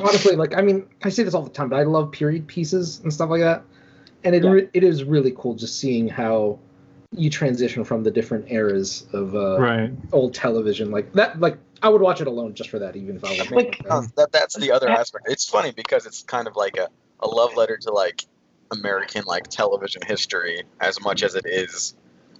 honestly, 0.00 0.36
like 0.36 0.56
I 0.56 0.62
mean, 0.62 0.86
I 1.02 1.08
say 1.08 1.22
this 1.22 1.34
all 1.34 1.42
the 1.42 1.50
time, 1.50 1.68
but 1.68 1.76
I 1.76 1.82
love 1.84 2.12
period 2.12 2.46
pieces 2.46 3.00
and 3.02 3.12
stuff 3.12 3.30
like 3.30 3.40
that. 3.40 3.62
And 4.24 4.34
it 4.34 4.42
Yeah. 4.44 4.50
re- 4.50 4.68
it 4.74 4.82
is 4.84 5.04
really 5.04 5.32
cool 5.36 5.54
just 5.54 5.78
seeing 5.78 6.08
how 6.08 6.58
you 7.16 7.30
transition 7.30 7.84
from 7.84 8.02
the 8.02 8.10
different 8.10 8.50
eras 8.50 9.06
of 9.12 9.34
uh, 9.34 9.58
Right. 9.58 9.90
old 10.12 10.34
television 10.34 10.90
like 10.90 11.10
that 11.14 11.40
like 11.40 11.56
i 11.82 11.88
would 11.88 12.02
watch 12.02 12.20
it 12.20 12.26
alone 12.26 12.52
just 12.52 12.68
for 12.68 12.78
that 12.80 12.96
even 12.96 13.16
if 13.16 13.24
i 13.24 13.30
was 13.30 13.50
Like- 13.50 13.82
No, 13.88 14.02
that 14.16 14.30
that's 14.30 14.54
the 14.56 14.72
other 14.72 14.90
aspect. 14.90 15.24
It's 15.28 15.48
funny 15.48 15.70
because 15.72 16.04
it's 16.04 16.22
kind 16.22 16.46
of 16.46 16.54
like 16.54 16.76
a, 16.76 16.88
a 17.20 17.26
love 17.28 17.56
letter 17.56 17.78
to 17.78 17.92
like 17.92 18.26
American 18.72 19.24
like 19.24 19.48
television 19.48 20.02
history 20.06 20.64
as 20.80 21.00
much 21.00 21.22
as 21.22 21.34
it 21.34 21.46
is, 21.46 21.94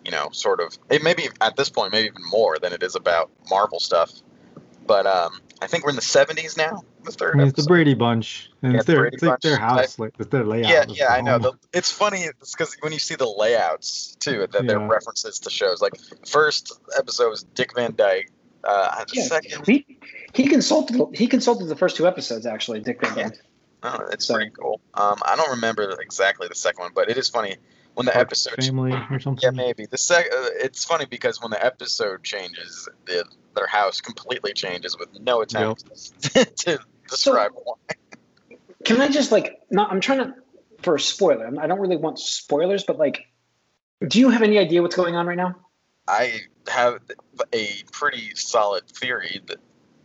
you 0.04 0.10
know, 0.10 0.28
sort 0.32 0.60
of 0.60 0.76
it 0.90 1.02
maybe 1.02 1.28
at 1.40 1.56
this 1.56 1.70
point 1.70 1.92
maybe 1.92 2.08
even 2.08 2.22
more 2.30 2.58
than 2.58 2.74
it 2.74 2.82
is 2.82 2.94
about 2.94 3.30
Marvel 3.48 3.80
stuff. 3.80 4.12
But 4.86 5.06
um 5.06 5.40
I 5.62 5.66
think 5.66 5.84
we're 5.84 5.90
in 5.90 5.96
the 5.96 6.02
seventies 6.02 6.58
now, 6.58 6.82
the 7.16 7.26
I 7.26 7.34
mean, 7.34 7.48
it's 7.48 7.62
the. 7.62 7.68
Brady 7.68 7.94
Bunch, 7.94 8.50
and 8.62 8.72
Yeah, 8.72 8.78
it's 8.78 8.86
the 8.86 8.92
their 8.92 9.00
Brady 9.02 9.14
it's 9.16 9.22
like 9.22 9.40
their 9.40 9.58
Bunch. 9.58 9.70
house, 9.80 9.98
like 9.98 10.14
it's 10.18 10.28
their 10.30 10.44
layout. 10.44 10.70
Yeah, 10.70 10.84
yeah, 10.88 11.12
I 11.12 11.20
know. 11.20 11.38
The, 11.38 11.52
it's 11.72 11.90
funny 11.92 12.26
because 12.40 12.76
when 12.80 12.92
you 12.92 12.98
see 12.98 13.14
the 13.14 13.28
layouts 13.28 14.16
too, 14.20 14.46
that 14.52 14.66
they're 14.66 14.78
references 14.78 15.38
to 15.40 15.50
shows. 15.50 15.80
Like 15.82 15.94
first 16.26 16.72
episode 16.96 17.30
was 17.30 17.42
Dick 17.54 17.74
Van 17.74 17.94
Dyke. 17.96 18.30
Uh, 18.64 19.04
Yeah. 19.12 19.22
second, 19.24 19.66
He 19.66 19.98
he 20.34 20.48
consulted 20.48 21.00
he 21.14 21.26
consulted 21.26 21.66
the 21.66 21.76
first 21.76 21.96
two 21.96 22.06
episodes 22.06 22.44
actually. 22.46 22.80
Dick 22.80 23.00
Van 23.00 23.14
Dyke. 23.16 23.40
Oh, 23.84 23.98
it's 24.12 24.26
So- 24.26 24.34
pretty 24.34 24.50
cool. 24.50 24.80
Um, 24.94 25.16
I 25.24 25.36
don't 25.36 25.50
remember 25.50 25.96
exactly 26.00 26.48
the 26.48 26.54
second 26.56 26.80
one, 26.82 26.90
but 26.94 27.08
it 27.08 27.16
is 27.16 27.28
funny 27.28 27.56
when 27.94 28.06
the 28.06 28.12
Park 28.12 28.26
episode. 28.28 28.62
family 28.62 28.92
or 29.10 29.20
something. 29.20 29.40
Yeah, 29.42 29.50
maybe 29.50 29.86
the 29.86 29.98
sec. 29.98 30.26
Uh, 30.26 30.46
it's 30.56 30.84
funny 30.84 31.04
because 31.06 31.40
when 31.40 31.50
the 31.52 31.64
episode 31.64 32.22
changes, 32.24 32.88
the, 33.06 33.24
their 33.54 33.66
house 33.68 34.00
completely 34.00 34.52
changes 34.52 34.96
with 34.98 35.08
no 35.20 35.42
attempt 35.42 35.84
to 36.58 36.78
describe 37.08 37.52
why. 37.64 37.74
Can 38.84 39.00
I 39.00 39.08
just 39.08 39.32
like 39.32 39.60
not? 39.70 39.90
I'm 39.90 40.00
trying 40.00 40.18
to 40.18 40.34
for 40.82 40.94
a 40.94 41.00
spoiler. 41.00 41.44
I'm- 41.44 41.56
don't 41.68 41.80
really 41.80 41.96
want 41.96 42.18
spoilers, 42.18 42.84
but 42.84 42.98
like, 42.98 43.26
do 44.06 44.18
you 44.20 44.30
have 44.30 44.42
any 44.42 44.58
idea 44.58 44.80
what's 44.82 44.96
going 44.96 45.16
on 45.16 45.26
right 45.26 45.36
now? 45.36 45.56
I 46.06 46.40
have 46.68 47.00
a 47.52 47.68
pretty 47.92 48.34
solid 48.34 48.86
theory 48.88 49.40
that. 49.46 49.58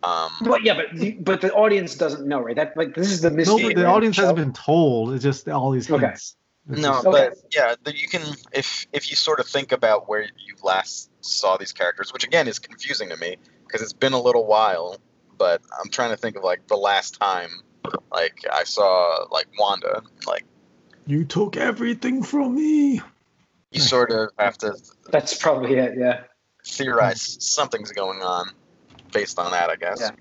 Um, 0.04 0.32
Well, 0.42 0.60
yeah, 0.62 0.74
but 0.74 0.88
the- 1.00 1.12
but 1.14 1.40
the 1.40 1.54
audience 1.54 1.96
doesn't 1.96 2.28
know, 2.28 2.42
right? 2.42 2.58
That 2.58 2.76
like 2.76 2.94
this 2.94 3.10
is 3.10 3.22
the 3.22 3.30
No, 3.30 3.36
mystery. 3.38 3.64
but 3.70 3.76
the 3.78 3.86
right? 3.86 3.96
audience 3.96 4.18
So- 4.18 4.24
hasn't 4.24 4.38
been 4.40 4.52
told. 4.54 5.14
It's 5.14 5.24
just 5.24 5.48
all 5.48 5.72
these 5.72 5.90
Okay. 5.90 6.08
hints. 6.08 6.36
It's 6.70 6.82
No, 6.82 6.94
just- 6.94 7.08
Okay. 7.08 7.30
but 7.30 7.38
yeah, 7.56 7.76
the, 7.84 7.96
you 7.96 8.10
can 8.10 8.22
if 8.52 8.86
if 8.92 9.10
you 9.10 9.16
sort 9.16 9.40
of 9.40 9.48
think 9.48 9.72
about 9.72 10.10
where 10.10 10.24
you 10.24 10.56
last 10.62 11.10
saw 11.22 11.56
these 11.56 11.72
characters, 11.72 12.12
which 12.12 12.26
again 12.26 12.48
is 12.50 12.60
confusing 12.60 13.10
to 13.10 13.18
me 13.18 13.38
because 13.66 13.82
it's 13.82 13.94
been 13.94 14.12
a 14.14 14.22
little 14.22 14.46
while. 14.46 14.98
But 15.38 15.62
I'm 15.84 15.90
trying 15.90 16.12
to 16.12 16.18
think 16.18 16.36
of 16.36 16.44
like 16.44 16.68
the 16.68 16.76
last 16.78 17.20
time, 17.20 17.50
like 18.12 18.40
I 18.52 18.64
saw 18.64 19.26
like 19.32 19.48
Wanda. 19.60 20.02
Like 20.28 20.46
you 21.06 21.26
took 21.26 21.58
everything 21.58 22.24
from 22.24 22.56
me. 22.56 23.02
you 23.72 23.80
sort 23.82 24.12
of 24.12 24.30
have 24.40 24.58
to 24.60 24.74
That's 25.12 25.36
probably 25.36 25.76
it. 25.76 25.98
Yeah. 25.98 26.22
theorize 26.66 27.38
something's 27.44 27.92
going 27.92 28.22
on 28.22 28.48
based 29.12 29.38
on 29.40 29.52
that, 29.52 29.70
I 29.70 29.76
guess. 29.76 30.00
Yeah. 30.02 30.12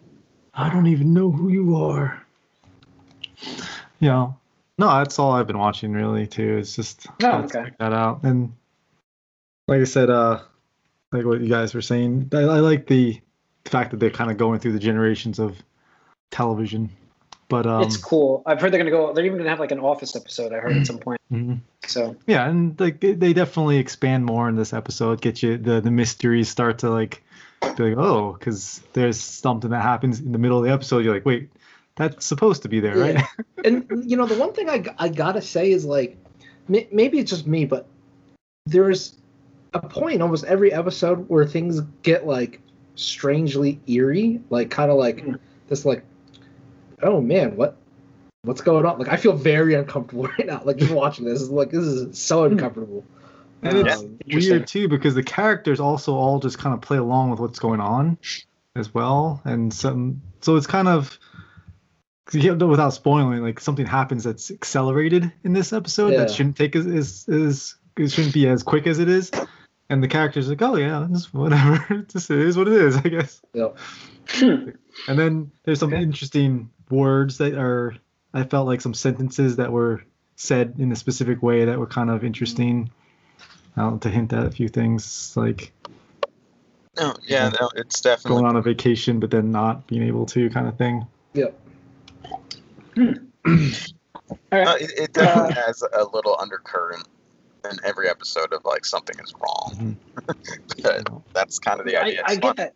I 0.55 0.69
don't 0.71 0.87
even 0.87 1.15
know 1.15 1.31
who 1.31 1.49
you 1.49 1.77
are. 1.77 2.21
Yeah. 4.01 4.33
No, 4.79 4.89
that's 4.99 5.19
all 5.19 5.33
I've 5.33 5.47
been 5.47 5.59
watching 5.59 5.93
really 5.93 6.27
too. 6.27 6.59
It's 6.59 6.75
just 6.75 7.07
Oh, 7.09 7.15
gotta 7.21 7.45
okay. 7.45 7.63
check 7.65 7.79
that 7.79 7.93
out. 7.93 8.25
And 8.25 8.53
like 9.69 9.81
I 9.81 9.85
said, 9.85 10.11
uh 10.11 10.41
like 11.13 11.25
what 11.25 11.41
you 11.41 11.49
guys 11.49 11.75
were 11.75 11.83
saying, 11.83 12.31
I, 12.33 12.39
I 12.39 12.61
like 12.61 12.87
the 12.87 13.21
fact 13.65 13.91
that 13.91 14.01
they're 14.01 14.11
kind 14.11 14.31
of 14.31 14.37
going 14.37 14.61
through 14.61 14.73
the 14.73 14.79
generations 14.79 15.39
of 15.39 15.57
television. 16.31 16.91
But 17.49 17.67
um 17.67 17.83
it's 17.83 17.97
cool. 17.97 18.43
I've 18.47 18.61
heard 18.61 18.73
they're 18.73 18.79
gonna 18.79 18.91
go. 18.91 19.13
They're 19.13 19.27
even 19.27 19.39
gonna 19.39 19.51
have 19.51 19.61
like 19.61 19.73
an 19.73 19.81
Office 19.81 20.17
episode. 20.17 20.53
I 20.53 20.59
heard 20.59 20.77
at 20.77 20.87
some 20.87 20.99
point. 20.99 21.21
mhm. 21.31 21.61
So 21.87 22.17
yeah, 22.27 22.49
and 22.49 22.79
like 22.81 23.01
they, 23.01 23.13
they 23.13 23.33
definitely 23.33 23.77
expand 23.77 24.25
more 24.25 24.49
in 24.49 24.57
this 24.57 24.73
episode. 24.73 25.21
Get 25.21 25.43
you 25.43 25.59
the 25.59 25.81
the 25.81 25.91
mysteries 25.91 26.49
start 26.49 26.79
to 26.79 26.91
like 26.91 27.23
be 27.77 27.91
like 27.91 27.99
oh, 27.99 28.37
because 28.39 28.81
there's 28.95 29.21
something 29.21 29.71
that 29.71 29.83
happens 29.83 30.21
in 30.21 30.33
the 30.33 30.39
middle 30.39 30.59
of 30.59 30.65
the 30.65 30.71
episode. 30.71 31.05
You're 31.05 31.13
like, 31.13 31.27
wait, 31.27 31.51
that's 31.97 32.25
supposed 32.25 32.63
to 32.63 32.69
be 32.69 32.81
there, 32.81 32.97
right? 32.97 33.23
and 33.65 33.87
you 34.07 34.17
know 34.17 34.27
the 34.27 34.39
one 34.39 34.53
thing 34.55 34.71
I 34.71 34.85
I 34.99 35.09
gotta 35.09 35.43
say 35.43 35.71
is 35.73 35.85
like 35.85 36.17
may, 36.69 36.89
maybe 36.91 37.19
it's 37.19 37.31
just 37.31 37.47
me 37.47 37.67
but 37.67 37.87
there's 38.67 39.17
a 39.75 39.81
point 39.81 40.23
almost 40.23 40.45
every 40.45 40.73
episode 40.73 41.29
where 41.29 41.47
things 41.47 41.81
get 42.03 42.27
like 42.27 42.61
strangely 42.95 43.81
eerie 43.87 44.41
like 44.51 44.71
kind 44.71 44.91
of 44.91 44.97
like 44.99 45.21
Hmm. 45.25 45.35
this 45.69 45.85
like 45.85 46.05
oh 47.03 47.21
man 47.21 47.57
what 47.57 47.77
what's 48.43 48.61
going 48.61 48.85
on 48.85 48.99
like 48.99 49.09
i 49.09 49.17
feel 49.17 49.33
very 49.33 49.75
uncomfortable 49.75 50.25
right 50.39 50.47
now 50.47 50.61
like 50.65 50.77
just 50.77 50.93
watching 50.93 51.25
this 51.25 51.41
is 51.41 51.51
like 51.51 51.71
this 51.71 51.85
is 51.85 52.19
so 52.19 52.45
Hmm. 52.47 52.53
uncomfortable 52.53 53.05
And 53.63 53.79
it's 53.79 53.97
Um, 54.03 54.19
Interesting. 54.27 54.51
weird 54.59 54.67
too 54.67 54.89
because 54.89 55.15
the 55.15 55.23
characters 55.23 55.79
also 55.81 56.15
all 56.15 56.41
just 56.41 56.59
kind 56.59 56.75
of 56.75 56.81
play 56.81 56.97
along 56.99 57.31
with 57.31 57.39
what's 57.41 57.59
going 57.61 57.81
on 57.81 58.19
as 58.75 58.93
well, 58.93 59.41
and 59.45 59.73
some 59.73 60.21
so 60.41 60.57
it's 60.57 60.67
kind 60.67 60.89
of 60.89 61.19
you- 62.33 62.55
without 62.55 62.91
spoiling, 62.95 63.43
like 63.43 63.61
something 63.61 63.87
happens 63.87 64.25
that's 64.25 64.51
accelerated 64.51 65.31
in 65.45 65.53
this 65.53 65.73
episode 65.73 66.11
that 66.17 66.31
shouldn't 66.31 66.57
take 66.57 66.75
as, 66.75 66.87
as, 66.87 67.29
as 67.29 67.75
it 67.99 68.11
shouldn't 68.11 68.33
be 68.35 68.49
as 68.49 68.63
quick 68.63 68.87
as 68.87 68.99
it 68.99 69.09
is. 69.09 69.31
And 69.93 70.03
the 70.03 70.09
character's 70.09 70.49
like, 70.49 70.63
oh 70.63 70.77
yeah, 70.77 71.07
this 71.11 71.35
whatever. 71.35 72.07
this 72.15 72.31
is 72.31 72.57
what 72.57 72.67
it 72.67 72.73
is, 72.73 72.97
I 72.97 73.03
guess. 73.03 73.43
Yep. 73.53 73.77
Hmm. 74.29 74.71
And 75.09 75.19
then 75.19 75.51
there's 75.65 75.81
some 75.81 75.93
Okay. 75.93 76.03
interesting 76.03 76.71
words 76.89 77.39
that 77.39 77.55
are 77.55 77.95
I 78.33 78.45
felt 78.45 78.67
like 78.67 78.81
some 78.81 78.95
sentences 78.95 79.57
that 79.57 79.73
were 79.73 80.03
said 80.37 80.77
in 80.79 80.93
a 80.93 80.97
specific 80.97 81.43
way 81.43 81.65
that 81.65 81.79
were 81.79 81.87
kind 81.87 82.09
of 82.09 82.25
interesting. 82.25 82.91
Um, 83.77 83.99
to 84.01 84.09
hint 84.09 84.33
at 84.33 84.47
a 84.47 84.51
few 84.51 84.69
things 84.69 85.37
like 85.37 85.73
No, 86.97 87.15
yeah, 87.27 87.51
no, 87.61 87.71
it's 87.75 88.01
definitely 88.01 88.41
going 88.41 88.47
on 88.47 88.57
a 88.57 88.63
vacation 88.63 89.19
but 89.21 89.31
then 89.31 89.51
not 89.51 89.87
being 89.87 90.05
able 90.05 90.25
to 90.27 90.49
kind 90.51 90.69
of 90.69 90.79
thing. 90.79 91.07
Yep. 91.35 91.61
All 92.97 93.05
right. 93.05 93.19
Uh, 94.53 94.77
it, 94.81 94.93
it 94.97 95.13
definitely 95.13 95.55
has 95.67 95.83
a 95.83 96.05
little 96.05 96.37
undercurrent 96.41 97.07
in 97.71 97.79
every 97.85 98.09
episode 98.09 98.53
of 98.53 98.65
like 98.65 98.85
something 98.85 99.17
is 99.23 99.35
wrong. 99.41 99.97
but 100.83 101.09
that's 101.33 101.59
kind 101.59 101.81
of 101.81 101.87
the 101.87 101.97
I, 101.97 102.03
idea. 102.03 102.23
I 102.27 102.33
It's 102.33 102.41
get 102.41 102.43
fun. 102.43 102.57
that. 102.57 102.75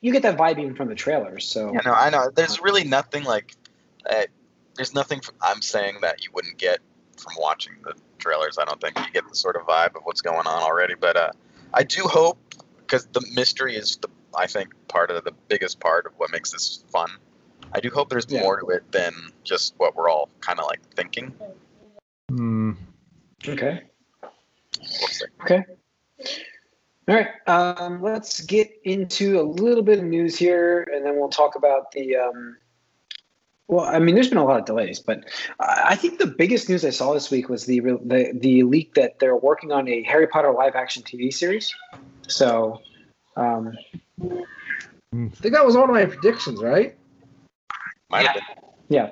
You 0.00 0.12
get 0.12 0.22
that 0.22 0.36
vibe 0.38 0.58
even 0.60 0.74
from 0.76 0.88
the 0.88 0.94
trailers. 0.94 1.44
So 1.44 1.72
Yeah, 1.72 1.80
no, 1.84 1.92
I 1.92 2.10
know. 2.10 2.30
There's 2.34 2.60
really 2.60 2.84
nothing 2.84 3.24
like. 3.24 3.54
Uh, 4.08 4.22
there's 4.76 4.94
nothing 4.94 5.20
I'm 5.40 5.60
saying 5.60 5.98
that 6.02 6.24
you 6.24 6.30
wouldn't 6.32 6.56
get 6.58 6.78
from 7.16 7.32
watching 7.38 7.72
the 7.84 7.94
trailers. 8.18 8.58
I 8.58 8.64
don't 8.64 8.80
think 8.80 8.98
you 8.98 9.12
get 9.12 9.28
the 9.28 9.34
sort 9.34 9.56
of 9.56 9.62
vibe 9.62 9.96
of 9.96 10.02
what's 10.04 10.20
going 10.20 10.46
on 10.46 10.62
already. 10.62 10.94
But 10.94 11.16
uh, 11.16 11.30
I 11.74 11.82
do 11.82 12.02
hope 12.04 12.38
because 12.78 13.06
the 13.06 13.24
mystery 13.34 13.76
is 13.76 13.96
the 13.96 14.08
I 14.36 14.46
think 14.46 14.72
part 14.88 15.10
of 15.10 15.24
the 15.24 15.32
biggest 15.48 15.80
part 15.80 16.06
of 16.06 16.12
what 16.16 16.30
makes 16.30 16.52
this 16.52 16.84
fun. 16.90 17.10
I 17.72 17.80
do 17.80 17.90
hope 17.90 18.08
there's 18.08 18.26
Yeah. 18.28 18.40
more 18.42 18.60
to 18.60 18.66
it 18.68 18.90
than 18.92 19.12
just 19.44 19.74
what 19.78 19.96
we're 19.96 20.08
all 20.08 20.28
kind 20.40 20.58
of 20.60 20.66
like 20.66 20.80
thinking. 20.94 21.34
Hmm. 22.28 22.72
okay. 23.46 23.82
We'll 24.78 24.88
see. 24.88 25.24
Okay. 25.42 25.64
All 27.08 27.16
right. 27.16 27.28
Um, 27.46 28.00
let's 28.00 28.40
get 28.42 28.70
into 28.84 29.40
a 29.40 29.42
little 29.42 29.82
bit 29.82 29.98
of 29.98 30.04
news 30.04 30.36
here, 30.36 30.88
and 30.92 31.04
then 31.04 31.16
we'll 31.16 31.28
talk 31.28 31.56
about 31.56 31.90
the. 31.92 32.16
Um, 32.16 32.56
well, 33.68 33.84
I 33.84 33.98
mean, 33.98 34.14
there's 34.14 34.28
been 34.28 34.38
a 34.38 34.44
lot 34.44 34.60
of 34.60 34.66
delays, 34.66 35.00
but 35.00 35.24
I 35.58 35.82
I 35.90 35.94
think 35.96 36.18
the 36.18 36.26
biggest 36.26 36.68
news 36.68 36.84
I 36.84 36.90
saw 36.90 37.12
this 37.12 37.30
week 37.30 37.48
was 37.48 37.66
the 37.66 37.80
the 37.80 38.32
the 38.34 38.62
leak 38.62 38.94
that 38.94 39.18
they're 39.18 39.36
working 39.36 39.72
on 39.72 39.88
a 39.88 40.02
Harry 40.04 40.26
Potter 40.26 40.52
live 40.52 40.76
action 40.76 41.02
TV 41.02 41.32
series. 41.32 41.74
So, 42.28 42.80
um, 43.36 43.76
I 44.22 45.28
think 45.34 45.54
that 45.54 45.64
was 45.64 45.76
one 45.76 45.88
of 45.88 45.94
my 45.94 46.06
predictions, 46.06 46.62
right? 46.62 46.96
Might 48.10 48.26
have 48.26 48.42
yeah. 48.88 49.10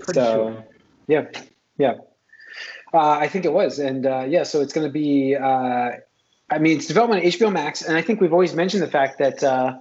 Pretty 0.00 0.20
so, 0.20 0.52
sure. 0.52 0.64
yeah, 1.08 1.42
yeah. 1.78 1.94
Uh, 2.96 3.18
I 3.20 3.28
think 3.28 3.44
it 3.44 3.52
was, 3.52 3.78
and 3.78 4.06
uh, 4.06 4.24
yeah. 4.26 4.42
So 4.44 4.60
it's 4.62 4.72
going 4.72 4.86
to 4.86 4.92
be. 4.92 5.36
Uh, 5.36 5.90
I 6.48 6.58
mean, 6.58 6.76
it's 6.78 6.86
development 6.86 7.24
of 7.24 7.32
HBO 7.34 7.52
Max, 7.52 7.82
and 7.82 7.96
I 7.96 8.02
think 8.02 8.20
we've 8.20 8.32
always 8.32 8.54
mentioned 8.54 8.82
the 8.82 8.90
fact 8.90 9.18
that 9.18 9.42
uh, 9.44 9.76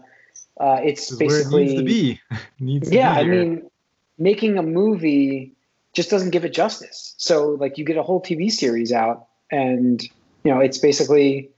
uh, 0.59 0.79
it's 0.83 1.11
where 1.11 1.27
it 1.27 1.29
basically. 1.29 1.63
needs 1.65 1.75
to 1.75 1.83
be. 1.83 2.21
needs 2.59 2.89
to 2.89 2.95
Yeah, 2.95 3.13
be 3.15 3.19
I 3.21 3.23
mean, 3.23 3.69
making 4.17 4.57
a 4.57 4.63
movie 4.63 5.53
just 5.93 6.09
doesn't 6.09 6.31
give 6.31 6.43
it 6.43 6.53
justice. 6.53 7.13
So, 7.17 7.51
like, 7.51 7.77
you 7.77 7.85
get 7.85 7.97
a 7.97 8.03
whole 8.03 8.21
TV 8.21 8.51
series 8.51 8.91
out, 8.91 9.27
and 9.51 10.03
you 10.43 10.51
know, 10.53 10.59
it's 10.59 10.77
basically, 10.79 11.49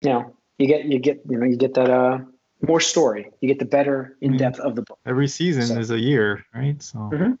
you 0.00 0.10
know, 0.10 0.34
you 0.58 0.66
get 0.66 0.84
you 0.86 0.98
get 0.98 1.20
you 1.28 1.36
know 1.38 1.44
you 1.46 1.56
get 1.56 1.74
that 1.74 1.90
uh 1.90 2.18
more 2.66 2.80
story. 2.80 3.30
You 3.40 3.48
get 3.48 3.58
the 3.58 3.66
better 3.66 4.16
in 4.22 4.36
depth 4.38 4.60
of 4.60 4.76
the 4.76 4.82
book. 4.82 4.98
every 5.04 5.28
season 5.28 5.66
So- 5.66 5.78
is 5.78 5.90
a 5.90 6.00
year, 6.00 6.44
right? 6.54 6.80
So 6.82 6.98
Mhm. 7.12 7.38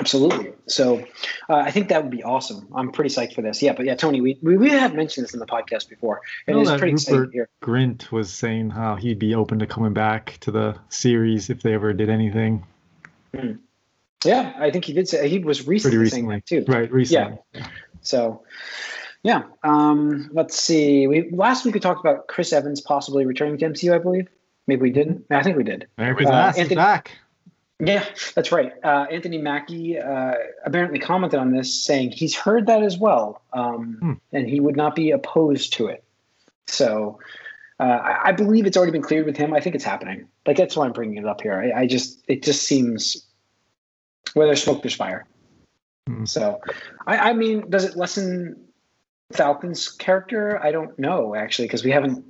Absolutely. 0.00 0.52
So, 0.66 1.00
uh, 1.48 1.56
I 1.56 1.70
think 1.70 1.88
that 1.90 2.02
would 2.02 2.10
be 2.10 2.22
awesome. 2.24 2.66
I'm 2.74 2.90
pretty 2.90 3.10
psyched 3.14 3.34
for 3.34 3.42
this. 3.42 3.62
Yeah, 3.62 3.74
but 3.74 3.84
yeah, 3.84 3.94
Tony, 3.94 4.20
we 4.20 4.38
we, 4.42 4.56
we 4.56 4.70
have 4.70 4.94
mentioned 4.94 5.24
this 5.24 5.34
in 5.34 5.40
the 5.40 5.46
podcast 5.46 5.88
before, 5.88 6.22
and 6.46 6.58
it's 6.58 6.70
pretty 6.70 6.92
exciting 6.92 7.20
Rupert- 7.20 7.34
hear. 7.34 7.48
Grint 7.62 8.10
was 8.10 8.32
saying 8.32 8.70
how 8.70 8.96
he'd 8.96 9.18
be 9.18 9.34
open 9.34 9.58
to 9.58 9.66
coming 9.66 9.92
back 9.92 10.38
to 10.40 10.50
the 10.50 10.76
series 10.88 11.50
if 11.50 11.62
they 11.62 11.74
ever 11.74 11.92
did 11.92 12.08
anything 12.08 12.64
Yeah, 14.24 14.52
I 14.58 14.70
think 14.70 14.84
he 14.86 14.92
did 14.92 15.08
say 15.08 15.28
he 15.28 15.38
was 15.38 15.66
recently, 15.66 15.96
pretty 15.98 16.10
saying 16.10 16.26
recently. 16.26 16.60
that 16.60 16.66
too. 16.66 16.72
Right, 16.72 16.92
recently. 16.92 17.38
Yeah. 17.54 17.66
So, 18.02 18.42
yeah. 19.22 19.42
Um, 19.62 20.30
let's 20.32 20.56
see. 20.58 21.06
We 21.06 21.30
last 21.30 21.64
week 21.64 21.74
we 21.74 21.80
talked 21.80 22.00
about 22.00 22.26
Chris 22.26 22.52
Evans 22.52 22.80
possibly 22.80 23.26
returning 23.26 23.58
to 23.58 23.66
MCU. 23.66 23.94
I 23.94 23.98
believe. 23.98 24.28
Maybe 24.66 24.82
we 24.82 24.90
didn't. 24.90 25.24
I 25.30 25.42
think 25.42 25.56
we 25.56 25.64
did. 25.64 25.88
America's 25.98 26.26
Uh, 26.26 26.52
Anthony- 26.56 26.76
back. 26.76 27.12
Yeah, 27.80 28.04
that's 28.34 28.52
right. 28.52 28.72
Uh, 28.84 29.06
Anthony 29.10 29.38
Mackie 29.38 29.98
uh, 29.98 30.34
apparently 30.66 30.98
commented 30.98 31.40
on 31.40 31.50
this, 31.52 31.72
saying 31.74 32.10
he's 32.12 32.36
heard 32.36 32.66
that 32.66 32.82
as 32.82 32.98
well, 32.98 33.42
um, 33.52 33.96
Hmm. 34.00 34.12
and 34.32 34.48
he 34.48 34.60
would 34.60 34.76
not 34.76 34.94
be 34.94 35.10
opposed 35.12 35.72
to 35.74 35.86
it. 35.86 36.04
So, 36.66 37.18
uh, 37.78 37.82
I, 37.84 38.28
I 38.28 38.32
believe 38.32 38.66
it's 38.66 38.76
already 38.76 38.92
been 38.92 39.02
cleared 39.02 39.24
with 39.26 39.36
him. 39.36 39.54
I 39.54 39.60
think 39.60 39.74
it's 39.74 39.84
happening. 39.84 40.28
Like 40.46 40.56
that's 40.56 40.76
why 40.76 40.84
I'm 40.84 40.92
bringing 40.92 41.16
it 41.16 41.24
up 41.26 41.40
here. 41.40 41.54
I, 41.74 41.80
I 41.82 41.86
just 41.86 42.22
it 42.28 42.42
just 42.42 42.64
seems 42.64 43.26
where 44.34 44.46
there's 44.46 44.62
smoke, 44.62 44.82
there's 44.82 44.94
fire. 44.94 45.26
Hmm. 46.06 46.26
So, 46.26 46.60
I, 47.06 47.30
I 47.30 47.32
mean, 47.32 47.68
does 47.70 47.84
it 47.84 47.96
lessen 47.96 48.62
Falcon's 49.32 49.88
character? 49.88 50.62
I 50.62 50.70
don't 50.70 50.96
know 50.98 51.34
actually 51.34 51.66
because 51.68 51.82
we 51.84 51.90
haven't. 51.92 52.24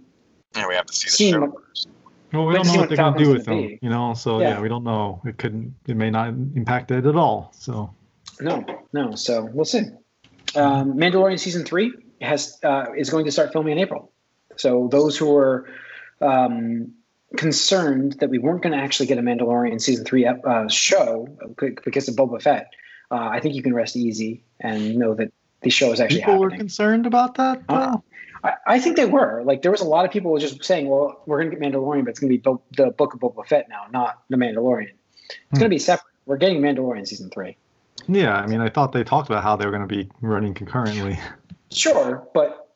Yeah, 0.57 0.67
we 0.69 0.75
have 0.77 0.87
to 0.87 0.93
see 0.93 1.07
the 1.07 1.11
Seen 1.11 1.35
show 1.35 1.41
what- 1.41 1.55
first. 1.69 1.89
Well, 2.33 2.47
we 2.47 2.55
don't 2.55 2.67
know 2.67 2.77
what 2.77 2.89
they're 2.89 2.97
gonna 2.97 3.19
do 3.19 3.33
with 3.33 3.45
them, 3.45 3.57
be. 3.57 3.79
you 3.83 3.91
know. 3.91 4.15
So 4.15 4.41
Yeah. 4.41 4.51
yeah. 4.51 4.61
we 4.61 4.69
don't 4.69 4.85
know. 4.85 5.21
It 5.25 5.39
couldn't. 5.39 5.75
It 5.87 5.97
may 5.97 6.11
not 6.11 6.29
impact 6.29 6.91
it 6.91 7.07
at 7.07 7.17
all. 7.17 7.53
So 7.57 7.95
No, 8.41 8.65
no. 8.93 9.15
So 9.15 9.49
we'll 9.53 9.65
see. 9.65 9.83
Um, 10.57 10.95
Mandalorian 10.95 11.39
season 11.39 11.65
three 11.65 11.93
has 12.21 12.59
uh, 12.63 12.87
is 12.97 13.11
going 13.11 13.25
to 13.25 13.33
start 13.33 13.53
filming 13.53 13.73
in 13.73 13.79
April. 13.79 14.13
So 14.57 14.89
those 14.91 15.17
who 15.17 15.31
were 15.31 15.69
um, 16.21 16.93
concerned 17.37 18.17
that 18.21 18.31
we 18.31 18.39
weren't 18.39 18.63
going 18.63 18.77
to 18.77 18.83
actually 18.83 19.07
get 19.07 19.19
a 19.19 19.23
Mandalorian 19.23 19.81
season 19.81 20.05
three 20.05 20.27
uh, 20.27 20.69
show 20.69 21.29
because 21.85 22.09
of 22.09 22.17
Boba 22.17 22.43
Fett, 22.43 22.71
uh, 23.11 23.29
I 23.31 23.41
think 23.41 23.55
you 23.55 23.63
can 23.63 23.75
rest 23.75 23.97
easy 23.97 24.43
and 24.61 24.97
know 24.97 25.15
that 25.15 25.33
the 25.63 25.71
show 25.71 25.93
is 25.93 26.01
actually 26.01 26.21
people 26.21 26.39
were 26.39 26.51
concerned 26.51 27.07
about 27.07 27.35
that. 27.37 27.63
Uh, 27.69 27.93
though? 27.93 28.05
I, 28.43 28.53
I 28.67 28.79
think 28.81 28.97
they 28.97 29.07
were. 29.07 29.43
Like 29.45 29.63
there 29.63 29.71
was 29.71 29.81
a 29.81 29.85
lot 29.87 30.05
of 30.05 30.11
people 30.11 30.37
just 30.39 30.65
saying, 30.65 30.89
"Well, 30.89 31.23
we're 31.27 31.39
going 31.41 31.51
to 31.51 31.57
get 31.57 31.63
Mandalorian, 31.73 32.05
but 32.05 32.11
it's 32.11 32.21
going 32.21 32.31
to 32.31 32.37
be 32.39 32.41
Bo- 32.43 32.63
the 32.77 32.91
Book 32.91 33.15
of 33.15 33.21
Boba 33.21 33.47
Fett 33.47 33.69
now, 33.69 33.85
not 33.93 34.23
the 34.29 34.37
Mandalorian. 34.37 34.91
It's 35.29 35.37
Hmm. 35.51 35.57
going 35.59 35.65
to 35.65 35.75
be 35.75 35.79
separate. 35.79 36.07
We're 36.27 36.37
getting 36.37 36.61
Mandalorian 36.61 37.07
season 37.07 37.31
three. 37.31 37.57
Yeah, 38.09 38.35
I 38.35 38.47
mean, 38.47 38.61
I 38.61 38.69
thought 38.71 38.93
they 38.93 39.05
talked 39.05 39.29
about 39.29 39.43
how 39.43 39.57
they 39.57 39.67
were 39.67 39.73
going 39.73 39.87
to 39.87 39.95
be 39.95 40.09
running 40.23 40.55
concurrently. 40.55 41.19
Sure, 41.71 42.27
but 42.35 42.69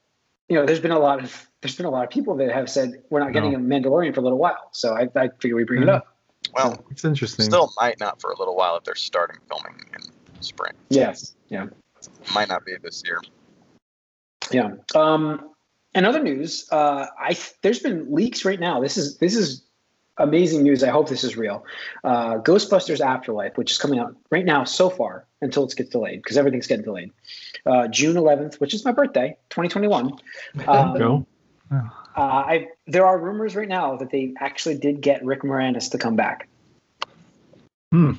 you 0.48 0.56
know, 0.56 0.66
there's 0.66 0.80
been 0.80 0.90
a 0.90 0.98
lot 0.98 1.22
of 1.22 1.48
there's 1.62 1.76
been 1.76 1.86
a 1.86 1.90
lot 1.90 2.04
of 2.04 2.10
people 2.10 2.36
that 2.36 2.52
have 2.52 2.68
said 2.68 3.02
we're 3.10 3.20
not 3.20 3.32
getting 3.32 3.52
No. 3.52 3.58
a 3.58 3.60
Mandalorian 3.60 4.14
for 4.14 4.20
a 4.20 4.22
little 4.22 4.38
while. 4.38 4.68
So 4.72 4.94
I, 4.94 5.08
I 5.16 5.28
figure 5.40 5.56
we 5.56 5.64
bring 5.64 5.82
it 5.82 5.88
up. 5.88 6.14
Well, 6.52 6.84
It's 6.90 7.04
interesting. 7.06 7.46
still 7.46 7.72
might 7.80 7.98
not 7.98 8.20
for 8.20 8.30
a 8.30 8.38
little 8.38 8.54
while 8.54 8.76
if 8.76 8.84
they're 8.84 8.94
starting 8.94 9.38
filming 9.48 9.80
in 9.94 10.42
spring. 10.42 10.72
Yes. 10.90 11.34
Yeah. 11.48 11.66
Might 12.34 12.48
not 12.48 12.66
be 12.66 12.74
this 12.82 13.02
year. 13.06 13.18
Yeah. 14.52 14.72
Um, 14.94 15.50
and 15.94 16.06
other 16.06 16.22
news, 16.22 16.66
uh, 16.72 17.06
I 17.18 17.36
there's 17.62 17.78
been 17.80 18.12
leaks 18.12 18.44
right 18.44 18.60
now. 18.60 18.80
This 18.80 18.96
is 18.96 19.18
this 19.18 19.34
is 19.34 19.62
amazing 20.18 20.62
news. 20.62 20.82
I 20.82 20.88
hope 20.90 21.08
this 21.08 21.24
is 21.24 21.36
real. 21.36 21.64
Uh, 22.04 22.38
Ghostbusters 22.38 23.00
Afterlife, 23.00 23.56
which 23.56 23.72
is 23.72 23.78
coming 23.78 23.98
out 23.98 24.14
right 24.30 24.44
now 24.44 24.64
so 24.64 24.90
far 24.90 25.26
until 25.40 25.64
it 25.64 25.74
gets 25.76 25.90
delayed 25.90 26.22
because 26.22 26.36
everything's 26.36 26.66
getting 26.66 26.84
delayed. 26.84 27.10
Uh, 27.66 27.88
June 27.88 28.16
11th, 28.16 28.60
which 28.60 28.74
is 28.74 28.84
my 28.84 28.92
birthday, 28.92 29.36
2021. 29.50 30.12
Um, 30.66 30.98
Go. 30.98 31.26
Uh, 31.72 31.82
I 32.16 32.68
there 32.86 33.06
are 33.06 33.18
rumors 33.18 33.56
right 33.56 33.68
now 33.68 33.96
that 33.96 34.10
they 34.10 34.34
actually 34.38 34.78
did 34.78 35.00
get 35.00 35.24
Rick 35.24 35.42
Moranis 35.42 35.90
to 35.90 35.98
come 35.98 36.14
back. 36.14 36.48
Hmm. 37.90 38.12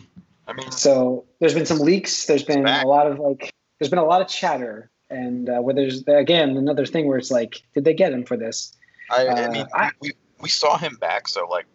I 0.47 0.53
mean, 0.53 0.71
So 0.71 1.25
there's 1.39 1.53
been 1.53 1.65
some 1.65 1.79
leaks. 1.79 2.25
There's 2.25 2.43
been 2.43 2.63
back. 2.63 2.83
a 2.83 2.87
lot 2.87 3.07
of 3.07 3.19
like. 3.19 3.53
There's 3.79 3.89
been 3.89 3.99
a 3.99 4.05
lot 4.05 4.21
of 4.21 4.27
chatter, 4.27 4.89
and 5.09 5.49
uh, 5.49 5.59
where 5.59 5.73
there's 5.75 6.03
again 6.07 6.57
another 6.57 6.85
thing 6.85 7.07
where 7.07 7.17
it's 7.17 7.31
like, 7.31 7.61
did 7.73 7.85
they 7.85 7.93
get 7.93 8.11
him 8.13 8.23
for 8.25 8.37
this? 8.37 8.75
I, 9.11 9.27
uh, 9.27 9.35
I 9.35 9.49
mean, 9.49 9.67
I- 9.73 9.91
we, 10.01 10.13
we 10.41 10.49
saw 10.49 10.77
him 10.77 10.95
back 10.95 11.27
so 11.27 11.47
like 11.47 11.65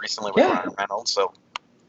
recently 0.00 0.32
with 0.34 0.44
Yeah. 0.44 0.54
Ryan 0.58 0.70
Reynolds. 0.78 1.12
So 1.12 1.32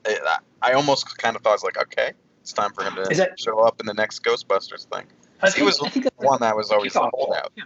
it, 0.05 0.21
I, 0.25 0.37
I 0.61 0.73
almost 0.73 1.17
kind 1.17 1.35
of 1.35 1.41
thought 1.41 1.51
I 1.51 1.53
was 1.53 1.63
like, 1.63 1.77
okay, 1.77 2.11
it's 2.41 2.53
time 2.53 2.71
for 2.73 2.83
him 2.83 2.95
to 2.95 3.03
that- 3.15 3.39
show 3.39 3.59
up 3.59 3.79
in 3.79 3.85
the 3.85 3.93
next 3.93 4.23
Ghostbusters 4.23 4.85
thing. 4.93 5.05
I 5.41 5.49
He 5.49 5.63
was 5.63 5.79
I 5.81 5.89
think 5.89 6.05
that's 6.05 6.15
One 6.17 6.39
that 6.41 6.55
was 6.55 6.71
always 6.71 6.93
the 6.93 7.09
holdout. 7.13 7.51
Yeah. 7.55 7.63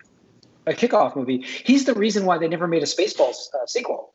a 0.68 0.74
kickoff 0.74 1.16
movie. 1.16 1.42
He's 1.42 1.86
the 1.86 1.94
reason 1.94 2.26
why 2.26 2.38
they 2.38 2.48
never 2.48 2.68
made 2.68 2.82
a 2.84 2.88
Spaceballs 2.88 3.54
uh, 3.54 3.66
sequel, 3.68 4.14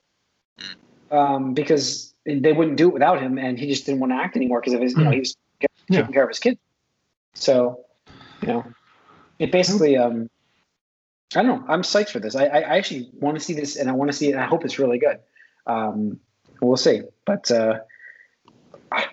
um, 1.10 1.54
because 1.54 2.14
they 2.26 2.52
wouldn't 2.52 2.76
do 2.76 2.88
it 2.88 2.92
without 2.94 3.20
him, 3.20 3.38
and 3.38 3.58
he 3.58 3.68
just 3.68 3.86
didn't 3.86 4.00
want 4.00 4.12
to 4.12 4.16
act 4.16 4.36
anymore 4.36 4.60
because 4.60 4.72
of 4.74 4.80
his, 4.80 4.96
you 4.96 5.04
know, 5.04 5.10
he 5.10 5.20
was 5.20 5.36
Yeah. 5.88 5.98
taking 6.00 6.12
care 6.14 6.22
of 6.24 6.30
his 6.30 6.38
kids. 6.38 6.58
So, 7.34 7.84
you 8.42 8.48
know, 8.48 8.64
it 9.38 9.52
basically, 9.52 9.96
um, 9.96 10.30
I 11.34 11.42
don't 11.42 11.60
know. 11.60 11.64
I'm 11.68 11.82
psyched 11.82 12.10
for 12.10 12.20
this. 12.20 12.36
I, 12.36 12.46
I 12.46 12.58
I 12.60 12.76
actually 12.78 13.10
want 13.14 13.36
to 13.36 13.42
see 13.42 13.54
this, 13.54 13.76
and 13.76 13.88
I 13.88 13.92
want 13.92 14.10
to 14.10 14.16
see 14.16 14.28
it. 14.28 14.32
And 14.32 14.40
I 14.40 14.46
hope 14.46 14.64
it's 14.64 14.78
really 14.78 14.98
good. 14.98 15.18
Um, 15.66 16.20
we'll 16.60 16.76
see. 16.76 17.02
But 17.24 17.50
uh, 17.50 17.80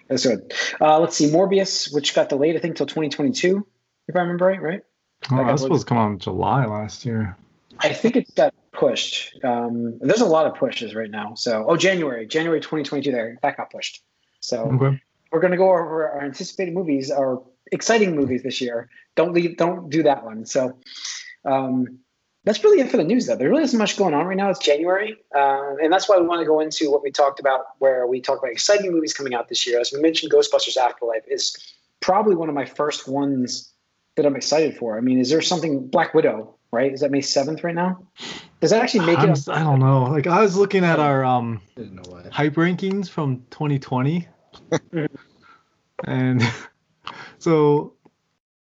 that's 0.07 0.25
good. 0.25 0.53
Uh, 0.79 0.99
let's 0.99 1.15
see, 1.15 1.29
Morbius, 1.29 1.93
which 1.93 2.13
got 2.13 2.29
delayed, 2.29 2.55
I 2.55 2.59
think, 2.59 2.75
till 2.75 2.85
2022, 2.85 3.65
if 4.07 4.15
I 4.15 4.19
remember 4.19 4.45
right. 4.45 4.61
Right? 4.61 4.83
Oh, 5.31 5.37
that 5.37 5.51
was 5.51 5.61
I 5.61 5.65
supposed 5.65 5.87
to 5.87 5.89
come 5.89 5.97
out 5.97 6.11
in 6.11 6.19
July 6.19 6.65
last 6.65 7.05
year. 7.05 7.37
I 7.79 7.93
think 7.93 8.15
it's 8.15 8.31
got 8.31 8.53
pushed. 8.71 9.43
Um, 9.43 9.99
there's 9.99 10.21
a 10.21 10.25
lot 10.25 10.45
of 10.45 10.55
pushes 10.55 10.95
right 10.95 11.09
now. 11.09 11.35
So, 11.35 11.65
oh, 11.67 11.77
January, 11.77 12.25
January 12.27 12.59
2022, 12.59 13.11
there 13.11 13.37
that 13.41 13.57
got 13.57 13.71
pushed. 13.71 14.03
So 14.39 14.63
Okay. 14.63 14.99
we're 15.31 15.39
going 15.39 15.51
to 15.51 15.57
go 15.57 15.69
over 15.69 16.09
our 16.09 16.21
anticipated 16.23 16.73
movies, 16.73 17.11
our 17.11 17.41
exciting 17.71 18.15
movies 18.15 18.43
this 18.43 18.61
year. 18.61 18.89
Don't 19.15 19.33
leave, 19.33 19.57
don't 19.57 19.89
do 19.89 20.03
that 20.03 20.23
one. 20.23 20.45
So, 20.45 20.77
um, 21.45 21.99
that's 22.43 22.63
really 22.63 22.81
it 22.81 22.89
for 22.89 22.97
the 22.97 23.03
news, 23.03 23.27
though. 23.27 23.35
There 23.35 23.49
really 23.49 23.63
isn't 23.63 23.77
much 23.77 23.97
going 23.97 24.13
on 24.13 24.25
right 24.25 24.37
now. 24.37 24.49
It's 24.49 24.59
January, 24.59 25.15
uh, 25.35 25.75
and 25.81 25.93
that's 25.93 26.09
why 26.09 26.17
we 26.17 26.25
want 26.25 26.41
to 26.41 26.45
go 26.45 26.59
into 26.59 26.89
what 26.89 27.03
we 27.03 27.11
talked 27.11 27.39
about, 27.39 27.65
where 27.77 28.07
we 28.07 28.19
talk 28.19 28.39
about 28.39 28.51
exciting 28.51 28.91
movies 28.91 29.13
coming 29.13 29.35
out 29.35 29.47
this 29.47 29.67
year. 29.67 29.79
As 29.79 29.91
we 29.91 30.01
mentioned, 30.01 30.31
Ghostbusters 30.31 30.75
Afterlife 30.75 31.23
is 31.27 31.55
probably 31.99 32.35
one 32.35 32.49
of 32.49 32.55
my 32.55 32.65
first 32.65 33.07
ones 33.07 33.71
that 34.15 34.25
I'm 34.25 34.35
excited 34.35 34.75
for. 34.75 34.97
I 34.97 35.01
mean, 35.01 35.19
is 35.19 35.29
there 35.29 35.41
something 35.41 35.87
Black 35.87 36.13
Widow? 36.13 36.55
Right? 36.71 36.93
Is 36.93 37.01
that 37.01 37.11
May 37.11 37.19
7th 37.19 37.63
right 37.63 37.75
now? 37.75 38.01
Does 38.61 38.69
that 38.69 38.81
actually 38.81 39.05
make 39.05 39.19
I'm, 39.19 39.31
it? 39.31 39.49
I 39.49 39.59
don't 39.59 39.79
know. 39.79 40.03
Like 40.03 40.25
I 40.25 40.41
was 40.41 40.55
looking 40.55 40.85
at 40.85 40.99
our 40.99 41.23
um 41.25 41.61
I 41.77 41.81
know 41.81 42.03
why. 42.07 42.23
hype 42.31 42.53
rankings 42.53 43.09
from 43.09 43.43
2020, 43.51 44.27
and 46.05 46.41
so 47.41 47.93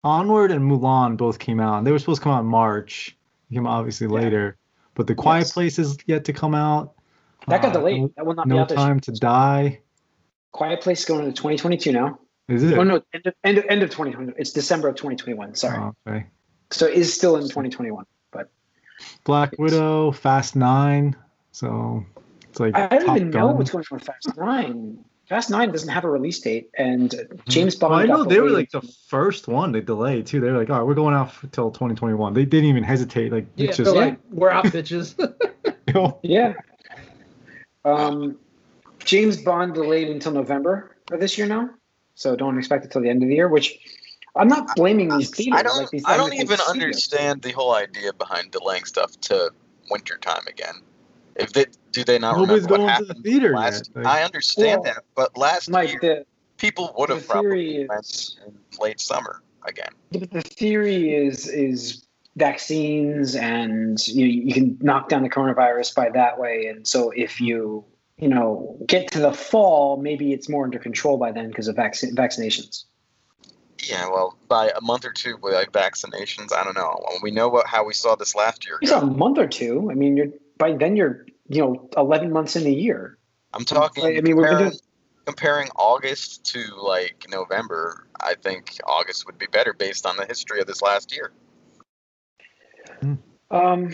Onward 0.04 0.50
and 0.52 0.62
Mulan 0.70 1.16
both 1.16 1.38
came 1.38 1.60
out. 1.60 1.84
They 1.84 1.92
were 1.92 1.98
supposed 1.98 2.20
to 2.20 2.24
come 2.24 2.32
out 2.32 2.40
in 2.40 2.46
March. 2.46 3.16
They 3.50 3.56
came 3.56 3.66
out 3.66 3.72
obviously 3.72 4.06
Yeah. 4.06 4.12
later, 4.14 4.56
but 4.94 5.06
The 5.06 5.14
Quiet 5.14 5.40
Yes. 5.40 5.52
Place 5.52 5.78
is 5.78 5.98
yet 6.06 6.24
to 6.26 6.32
come 6.32 6.54
out. 6.54 6.94
That 7.48 7.62
got 7.62 7.70
Uh, 7.70 7.80
delayed. 7.80 8.00
No, 8.02 8.12
That 8.16 8.26
will 8.26 8.34
not 8.34 8.44
be 8.48 8.54
no 8.54 8.60
out 8.60 8.68
this 8.68 8.78
year. 8.78 8.86
Time 8.86 9.00
to 9.00 9.12
Die. 9.12 9.80
Quiet 10.52 10.80
Place 10.80 11.00
is 11.00 11.04
going 11.04 11.24
into 11.24 11.32
2022 11.32 11.92
now. 11.92 12.18
Is 12.48 12.62
it? 12.62 12.78
Oh 12.78 12.82
no, 12.82 13.00
end 13.12 13.26
of, 13.26 13.34
end 13.44 13.58
of, 13.58 13.64
end 13.68 13.82
of 13.82 13.90
2020. 13.90 14.32
It's 14.38 14.52
December 14.52 14.88
of 14.88 14.96
2021. 14.96 15.54
Sorry. 15.54 15.78
Oh, 15.78 15.94
okay. 16.06 16.26
So 16.70 16.86
it 16.86 16.94
is 16.94 17.12
still 17.12 17.36
in 17.36 17.42
2021. 17.42 18.04
But 18.30 18.50
Black 19.24 19.58
Widow, 19.58 20.12
Fast 20.12 20.56
Nine. 20.56 21.16
So 21.52 22.04
it's 22.48 22.60
like 22.60 22.76
I 22.76 22.86
don't 22.98 23.16
even 23.16 23.30
know 23.30 23.48
what's 23.48 23.70
going 23.70 23.84
on 23.90 23.96
with 23.96 24.04
Fast 24.04 24.36
Nine. 24.36 25.04
Fast 25.30 25.49
Nine 25.49 25.70
doesn't 25.70 25.88
have 25.90 26.02
a 26.02 26.10
release 26.10 26.40
date, 26.40 26.70
and 26.76 27.14
James 27.49 27.76
Bond. 27.76 27.92
Well, 27.92 28.00
I 28.00 28.04
know 28.06 28.25
they 28.28 28.40
were 28.40 28.50
like 28.50 28.70
the 28.72 28.82
first 29.06 29.46
one 29.46 29.70
they 29.70 29.80
delayed 29.80 30.26
too. 30.26 30.40
They 30.40 30.50
were 30.50 30.58
like, 30.58 30.70
"All 30.70 30.78
right, 30.78 30.84
we're 30.84 30.94
going 30.94 31.14
out 31.14 31.28
f- 31.28 31.44
till 31.52 31.70
2021." 31.70 32.34
They 32.34 32.44
didn't 32.44 32.68
even 32.68 32.82
hesitate. 32.82 33.30
Like, 33.30 33.46
Yeah, 33.54 33.70
just 33.70 33.94
like, 33.94 34.18
we're 34.32 34.50
out, 34.50 34.64
bitches. 34.66 35.14
you 35.87 35.94
know, 35.94 36.18
Yeah. 36.25 36.54
Um, 37.84 38.38
James 39.04 39.37
Bond 39.40 39.72
delayed 39.75 40.08
until 40.08 40.32
November 40.32 40.96
of 41.12 41.20
this 41.20 41.38
year 41.38 41.46
now, 41.46 41.70
so 42.16 42.34
don't 42.34 42.58
expect 42.58 42.84
it 42.84 42.90
till 42.90 43.00
the 43.00 43.08
end 43.08 43.22
of 43.22 43.28
the 43.28 43.37
year. 43.37 43.46
Which 43.46 43.78
I'm 44.34 44.49
not 44.49 44.75
blaming 44.75 45.16
these 45.16 45.30
theaters. 45.30 45.60
I 45.60 45.62
don't. 45.62 45.76
like 45.76 45.90
these 45.90 46.04
I 46.06 46.16
don't 46.16 46.34
even 46.34 46.58
studios. 46.58 46.68
understand 46.68 47.42
the 47.42 47.52
whole 47.52 47.76
idea 47.76 48.12
behind 48.12 48.50
delaying 48.50 48.84
stuff 48.84 49.12
to 49.20 49.52
wintertime 49.92 50.42
again. 50.49 50.75
If 51.37 51.52
they 51.52 51.66
do, 51.92 52.04
they 52.04 52.18
not 52.18 52.37
Nobody's 52.37 52.62
remember 52.64 52.70
what 52.70 52.76
going 52.78 52.97
to 52.99 53.04
the 53.04 53.06
happened 53.09 53.25
theater 53.25 53.54
last. 53.54 53.90
yet. 53.94 54.04
Like- 54.04 54.06
I 54.06 54.23
understand 54.23 54.82
Well, 54.85 54.94
that, 54.94 55.04
but 55.14 55.37
last 55.37 55.70
Mike, 55.70 55.90
year 55.90 55.99
the, 56.00 56.26
people 56.56 56.94
would 56.99 57.11
the 57.11 57.14
have 57.16 57.26
probably 57.28 57.50
theory 57.50 57.87
went 57.88 58.04
is 58.04 58.37
in 58.47 58.59
late 58.80 59.00
summer 59.00 59.42
again. 59.66 59.90
the, 60.11 60.26
the 60.26 60.42
theory 60.42 61.14
is 61.14 61.49
is 61.49 62.06
vaccines 62.37 63.35
and 63.35 64.06
you 64.06 64.25
you 64.26 64.54
can 64.54 64.78
knock 64.80 65.09
down 65.09 65.23
the 65.23 65.28
coronavirus 65.28 65.94
by 65.94 66.09
that 66.11 66.38
way 66.38 66.66
and 66.66 66.87
so 66.87 67.11
if 67.11 67.40
you 67.40 67.85
you 68.18 68.28
know 68.28 68.78
get 68.87 69.11
to 69.11 69.18
the 69.18 69.32
fall 69.32 69.97
maybe 69.97 70.32
it's 70.32 70.49
more 70.49 70.64
under 70.64 70.78
control 70.78 71.16
by 71.18 71.32
then 71.32 71.49
because 71.49 71.66
of 71.68 71.75
vaccine 71.75 72.14
vaccinations 72.14 72.84
Yeah, 73.82 74.08
well, 74.10 74.36
by 74.49 74.71
a 74.76 74.80
month 74.80 75.04
or 75.04 75.12
two 75.12 75.36
with 75.43 75.54
like 75.54 75.73
vaccinations, 75.73 76.52
I 76.52 76.62
don't 76.64 76.76
know. 76.76 77.00
We 77.23 77.30
know 77.30 77.49
what 77.49 77.67
how 77.67 77.84
we 77.84 77.95
saw 77.95 78.14
this 78.14 78.34
last 78.34 78.64
year. 78.67 78.78
it's 78.80 78.93
a 78.93 79.04
month 79.04 79.36
or 79.38 79.49
two 79.49 79.88
i 79.91 79.95
mean 79.95 80.17
you're 80.17 80.28
by 80.56 80.73
then 80.73 80.95
you're 80.97 81.26
you 81.50 81.60
know 81.60 81.91
11 81.97 82.32
months 82.32 82.56
in 82.56 82.67
a 82.67 82.71
year 82.71 83.19
I'm 83.52 83.65
talking. 83.65 84.04
I 84.04 84.21
mean, 84.21 84.36
we've 84.36 84.36
been 84.36 84.45
comparing, 84.45 84.69
doing- 84.71 84.80
comparing 85.26 85.69
August 85.75 86.45
to 86.52 86.63
like 86.76 87.26
November. 87.28 88.06
I 88.21 88.34
think 88.41 88.78
August 88.86 89.26
would 89.26 89.39
be 89.39 89.47
better 89.47 89.73
based 89.73 90.06
on 90.06 90.17
the 90.17 90.25
history 90.25 90.60
of 90.60 90.67
this 90.67 90.80
last 90.80 91.13
year. 91.15 91.32
um 93.50 93.93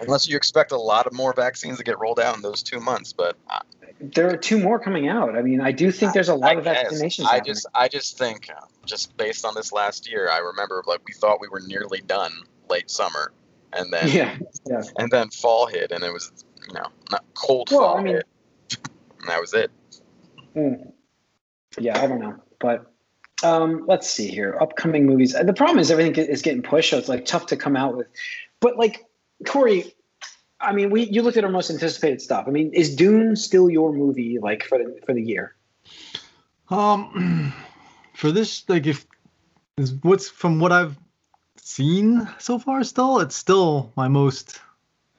Unless 0.00 0.28
you 0.28 0.36
expect 0.36 0.72
a 0.72 0.78
lot 0.78 1.06
of 1.06 1.12
more 1.12 1.32
vaccines 1.32 1.78
to 1.78 1.84
get 1.84 1.98
rolled 1.98 2.20
out 2.20 2.36
in 2.36 2.42
those 2.42 2.62
two 2.62 2.80
months, 2.80 3.12
but 3.12 3.36
I, 3.48 3.62
there 4.00 4.28
are 4.28 4.36
two 4.36 4.58
more 4.58 4.78
coming 4.78 5.08
out 5.08 5.36
i 5.36 5.40
mean 5.40 5.60
i 5.60 5.70
do 5.70 5.90
think 5.90 6.12
there's 6.12 6.28
a 6.28 6.34
lot 6.34 6.56
I 6.56 6.58
of 6.58 6.64
guess. 6.64 6.92
vaccinations 6.92 7.24
I 7.24 7.34
happening. 7.36 7.54
just, 7.54 7.66
I 7.74 7.88
just 7.88 8.18
think, 8.18 8.50
uh, 8.50 8.66
just 8.84 9.16
based 9.16 9.44
on 9.44 9.54
this 9.54 9.72
last 9.72 10.10
year, 10.10 10.28
I 10.30 10.38
remember 10.38 10.82
like 10.86 11.00
we 11.06 11.14
thought 11.14 11.40
we 11.40 11.48
were 11.48 11.60
nearly 11.60 12.00
done 12.00 12.32
late 12.68 12.90
summer, 12.90 13.32
and 13.72 13.92
then 13.92 14.08
yeah, 14.08 14.36
yeah 14.66 14.82
and 14.98 15.10
then 15.10 15.30
fall 15.30 15.66
hit, 15.66 15.92
and 15.92 16.02
it 16.04 16.12
was 16.12 16.32
you 16.68 16.74
know 16.74 16.86
not 17.10 17.24
cold 17.34 17.68
Well, 17.70 17.80
fall 17.80 17.98
I 17.98 18.02
mean- 18.02 18.20
that 19.26 19.40
was 19.40 19.54
it. 19.54 19.70
Mm. 20.56 20.92
Yeah, 21.78 22.00
I 22.00 22.06
don't 22.06 22.20
know, 22.20 22.36
but 22.60 22.92
um, 23.42 23.84
let's 23.88 24.08
see 24.08 24.28
here. 24.28 24.56
Upcoming 24.60 25.06
movies. 25.06 25.32
The 25.34 25.52
problem 25.52 25.78
is 25.80 25.90
everything 25.90 26.14
is 26.24 26.40
getting 26.42 26.62
pushed, 26.62 26.90
so 26.90 26.98
it's 26.98 27.08
like 27.08 27.24
tough 27.24 27.46
to 27.46 27.56
come 27.56 27.76
out 27.76 27.96
with. 27.96 28.06
But 28.60 28.76
like 28.76 29.04
Corey, 29.46 29.92
I 30.60 30.72
mean, 30.72 30.90
we 30.90 31.02
you 31.04 31.22
looked 31.22 31.36
at 31.36 31.44
our 31.44 31.50
most 31.50 31.70
anticipated 31.70 32.22
stuff. 32.22 32.44
I 32.46 32.50
mean, 32.50 32.72
is 32.72 32.94
Dune 32.94 33.34
still 33.36 33.68
your 33.68 33.92
movie 33.92 34.38
like 34.38 34.62
for 34.62 34.78
the 34.78 35.00
for 35.04 35.12
the 35.12 35.22
year? 35.22 35.56
Um, 36.70 37.52
for 38.14 38.30
this, 38.30 38.66
like, 38.68 38.86
if 38.86 39.04
is 39.76 39.92
what's 40.02 40.28
from 40.28 40.60
what 40.60 40.70
I've 40.72 40.96
seen 41.56 42.28
so 42.38 42.58
far, 42.58 42.84
still, 42.84 43.18
it's 43.20 43.36
still 43.36 43.92
my 43.96 44.06
most 44.08 44.60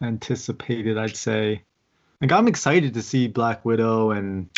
anticipated. 0.02 0.98
I'd 0.98 1.16
say. 1.16 1.62
Like, 2.22 2.32
I'm 2.32 2.48
excited 2.48 2.94
to 2.94 3.02
see 3.02 3.28
Black 3.28 3.66
Widow 3.66 4.12
and 4.12 4.50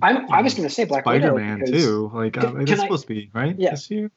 I'm, 0.00 0.30
I 0.32 0.40
was 0.40 0.54
going 0.54 0.66
to 0.66 0.74
say 0.74 0.84
Black 0.84 1.04
Spider 1.04 1.34
Widow 1.34 1.66
too. 1.66 2.10
Like, 2.14 2.32
Can- 2.32 2.46
um, 2.46 2.52
can 2.54 2.62
it's 2.62 2.72
I- 2.72 2.76
supposed 2.84 3.02
to 3.02 3.08
be 3.08 3.30
right 3.34 3.54
Yeah. 3.58 3.70
this 3.72 3.90
year. 3.90 4.10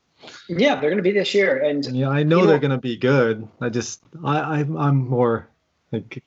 Yeah, 0.48 0.76
they're 0.80 0.90
going 0.90 0.98
to 0.98 1.04
be 1.04 1.12
this 1.12 1.34
year, 1.36 1.62
and 1.62 1.86
Yeah, 1.86 2.10
I 2.10 2.24
know 2.24 2.46
they're 2.48 2.58
gonna 2.58 2.80
be 2.80 2.96
good. 2.96 3.48
I 3.60 3.68
just, 3.70 4.02
I, 4.24 4.40
I'm, 4.40 4.76
I'm 4.78 5.08
more 5.10 5.50
like, 5.92 6.24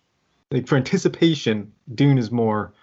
like 0.53 0.69
for 0.69 0.77
anticipation, 0.77 1.73
Dune 1.93 2.19
is 2.19 2.31
more 2.31 2.75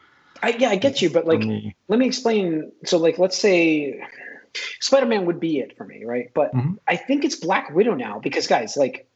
I 0.44 0.50
yeah, 0.50 0.70
I 0.70 0.76
get 0.76 1.02
you, 1.02 1.10
but 1.12 1.26
like 1.26 1.40
me. 1.40 1.76
let 1.88 2.00
me 2.00 2.08
explain. 2.08 2.72
So, 2.86 2.98
like, 2.98 3.18
let's 3.20 3.38
say 3.38 4.04
Spider 4.82 5.06
Man 5.06 5.26
would 5.28 5.40
be 5.40 5.60
it 5.60 5.78
for 5.78 5.86
me, 5.86 6.04
right? 6.04 6.32
But 6.34 6.54
Mhm. 6.54 6.80
I 6.88 6.98
think 6.98 7.24
it's 7.24 7.36
Black 7.36 7.70
Widow 7.74 7.94
now 7.94 8.20
because, 8.20 8.48
guys, 8.48 8.76
like, 8.76 9.08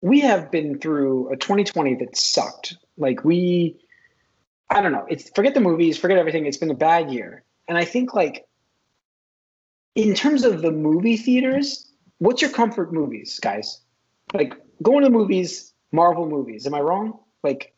we 0.00 0.20
have 0.20 0.50
been 0.50 0.78
through 0.78 1.32
a 1.32 1.36
2020 1.36 1.96
that 1.96 2.16
sucked. 2.16 2.76
Like, 2.96 3.24
we, 3.24 3.76
I 4.70 4.80
don't 4.82 4.92
know. 4.92 5.06
It's 5.08 5.30
forget 5.30 5.54
the 5.54 5.60
movies, 5.60 5.98
forget 5.98 6.18
everything. 6.18 6.46
It's 6.46 6.56
been 6.56 6.70
a 6.70 6.74
bad 6.74 7.10
year, 7.10 7.44
and 7.68 7.76
I 7.78 7.84
think 7.84 8.14
like 8.14 8.46
in 9.94 10.14
terms 10.14 10.44
of 10.44 10.62
the 10.62 10.70
movie 10.70 11.16
theaters, 11.16 11.90
what's 12.18 12.42
your 12.42 12.50
comfort 12.50 12.92
movies, 12.92 13.38
guys? 13.40 13.80
Like 14.34 14.54
going 14.82 15.02
to 15.02 15.06
the 15.06 15.12
movies, 15.12 15.72
Marvel 15.92 16.28
movies. 16.28 16.66
Am 16.66 16.74
I 16.74 16.80
wrong? 16.80 17.18
Like, 17.42 17.74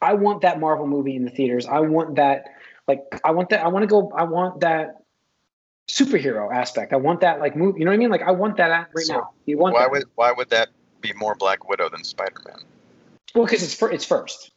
I 0.00 0.14
want 0.14 0.42
that 0.42 0.60
Marvel 0.60 0.86
movie 0.86 1.16
in 1.16 1.24
the 1.24 1.30
theaters. 1.30 1.66
I 1.66 1.80
want 1.80 2.16
that. 2.16 2.44
Like, 2.88 3.02
I 3.24 3.32
want 3.32 3.50
that. 3.50 3.64
I 3.64 3.68
want 3.68 3.82
to 3.82 3.86
go. 3.86 4.10
I 4.16 4.24
want 4.24 4.60
that 4.60 5.02
superhero 5.88 6.52
aspect. 6.52 6.92
I 6.92 6.96
want 6.96 7.20
that 7.20 7.40
like 7.40 7.56
movie. 7.56 7.80
You 7.80 7.84
know 7.84 7.90
what 7.90 7.96
I 7.96 7.98
mean? 7.98 8.10
Like, 8.10 8.22
I 8.22 8.30
want 8.30 8.56
that 8.56 8.90
right 8.94 9.06
So, 9.06 9.14
now. 9.14 9.30
You 9.44 9.58
want 9.58 9.74
Why 9.74 9.82
that? 9.82 9.90
would 9.90 10.04
why 10.14 10.32
would 10.32 10.50
that 10.50 10.70
be 11.00 11.12
more 11.14 11.34
Black 11.34 11.68
Widow 11.68 11.88
than 11.88 12.04
Spider 12.04 12.40
Man? 12.46 12.58
well, 13.34 13.44
because 13.44 13.62
it's 13.62 13.74
for, 13.74 13.90
it's 13.90 14.04
first. 14.04 14.50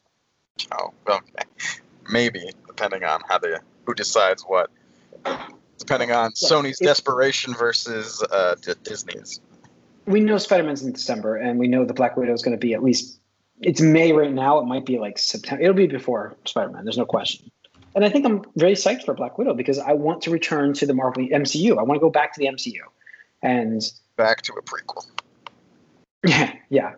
Oh, 0.72 0.92
okay. 1.08 1.44
Maybe 2.10 2.50
depending 2.66 3.04
on 3.04 3.20
how 3.28 3.38
the 3.38 3.60
who 3.86 3.94
decides 3.94 4.42
what. 4.42 4.70
Depending 5.78 6.12
on 6.12 6.32
Sony's 6.32 6.78
desperation 6.78 7.54
versus 7.54 8.22
uh, 8.30 8.54
D- 8.60 8.72
Disney's. 8.82 9.40
we 10.06 10.20
know 10.20 10.38
Spider-Man's 10.38 10.82
in 10.82 10.92
December, 10.92 11.36
and 11.36 11.58
we 11.58 11.66
know 11.66 11.84
the 11.84 11.94
Black 11.94 12.16
Widow 12.16 12.32
is 12.32 12.42
going 12.42 12.56
to 12.56 12.60
be 12.60 12.74
at 12.74 12.82
least. 12.82 13.18
It's 13.60 13.80
May 13.80 14.12
right 14.12 14.32
now. 14.32 14.58
It 14.58 14.66
might 14.66 14.86
be 14.86 14.98
like 14.98 15.18
September. 15.18 15.62
It'll 15.62 15.74
be 15.74 15.86
before 15.86 16.36
Spider-Man. 16.44 16.84
There's 16.84 16.98
no 16.98 17.06
question. 17.06 17.50
And 17.94 18.04
I 18.04 18.08
think 18.08 18.26
I'm 18.26 18.44
very 18.56 18.72
psyched 18.72 19.04
for 19.04 19.14
Black 19.14 19.38
Widow 19.38 19.54
because 19.54 19.78
I 19.78 19.92
want 19.92 20.22
to 20.22 20.30
return 20.30 20.74
to 20.74 20.86
the 20.86 20.94
Marvel 20.94 21.26
MCU. 21.26 21.78
I 21.78 21.82
want 21.82 21.96
to 21.96 22.00
go 22.00 22.10
back 22.10 22.34
to 22.34 22.40
the 22.40 22.46
MCU, 22.46 22.80
and 23.42 23.82
Back 24.16 24.42
to 24.42 24.52
a 24.54 24.62
prequel. 24.62 25.06
Yeah, 26.24 26.54
yeah. 26.70 26.92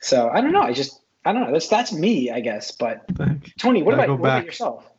So 0.00 0.28
I 0.28 0.40
don't 0.40 0.52
know. 0.52 0.62
I 0.62 0.72
just 0.72 1.00
I 1.24 1.32
don't 1.32 1.42
know. 1.42 1.52
That's 1.52 1.68
that's 1.68 1.92
me, 1.92 2.30
I 2.30 2.40
guess. 2.40 2.70
But 2.72 3.04
Tony, 3.58 3.82
what 3.82 3.94
about, 3.94 4.08
what 4.10 4.20
about 4.20 4.44
yourself? 4.44 4.90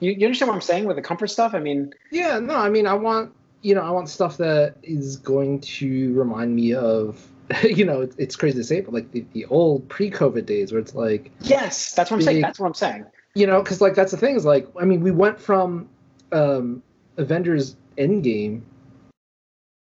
You, 0.00 0.12
you 0.12 0.26
understand 0.26 0.48
what 0.48 0.54
I'm 0.54 0.60
saying 0.60 0.84
with 0.86 0.96
the 0.96 1.02
comfort 1.02 1.28
stuff? 1.28 1.54
I 1.54 1.60
mean, 1.60 1.94
Yeah, 2.10 2.38
no, 2.38 2.56
I 2.56 2.68
mean, 2.68 2.86
I 2.86 2.94
want 2.94 3.32
you 3.62 3.74
know, 3.74 3.82
I 3.82 3.90
want 3.90 4.08
stuff 4.08 4.36
that 4.38 4.76
is 4.82 5.16
going 5.16 5.60
to 5.60 6.12
remind 6.14 6.54
me 6.54 6.74
of, 6.74 7.26
you 7.62 7.84
know, 7.84 8.02
it's, 8.02 8.16
it's 8.16 8.36
crazy 8.36 8.58
to 8.58 8.64
say, 8.64 8.80
but 8.80 8.94
like 8.94 9.10
the, 9.10 9.24
the 9.32 9.46
old 9.46 9.88
pre-COVID 9.88 10.46
days 10.46 10.72
where 10.72 10.80
it's 10.80 10.94
like, 10.94 11.30
yes, 11.40 11.92
that's 11.94 12.10
what 12.10 12.18
I'm 12.18 12.22
saying. 12.22 12.40
That's 12.40 12.60
what 12.60 12.66
I'm 12.66 12.74
saying. 12.74 13.06
you 13.34 13.46
know, 13.46 13.62
because 13.62 13.80
like 13.80 13.94
that's 13.94 14.12
the 14.12 14.16
thing 14.18 14.36
is 14.36 14.44
like 14.44 14.68
I 14.80 14.84
mean 14.84 15.00
we 15.00 15.10
went 15.10 15.40
from 15.40 15.88
um, 16.32 16.82
Avengers 17.16 17.76
Endgame, 17.96 18.62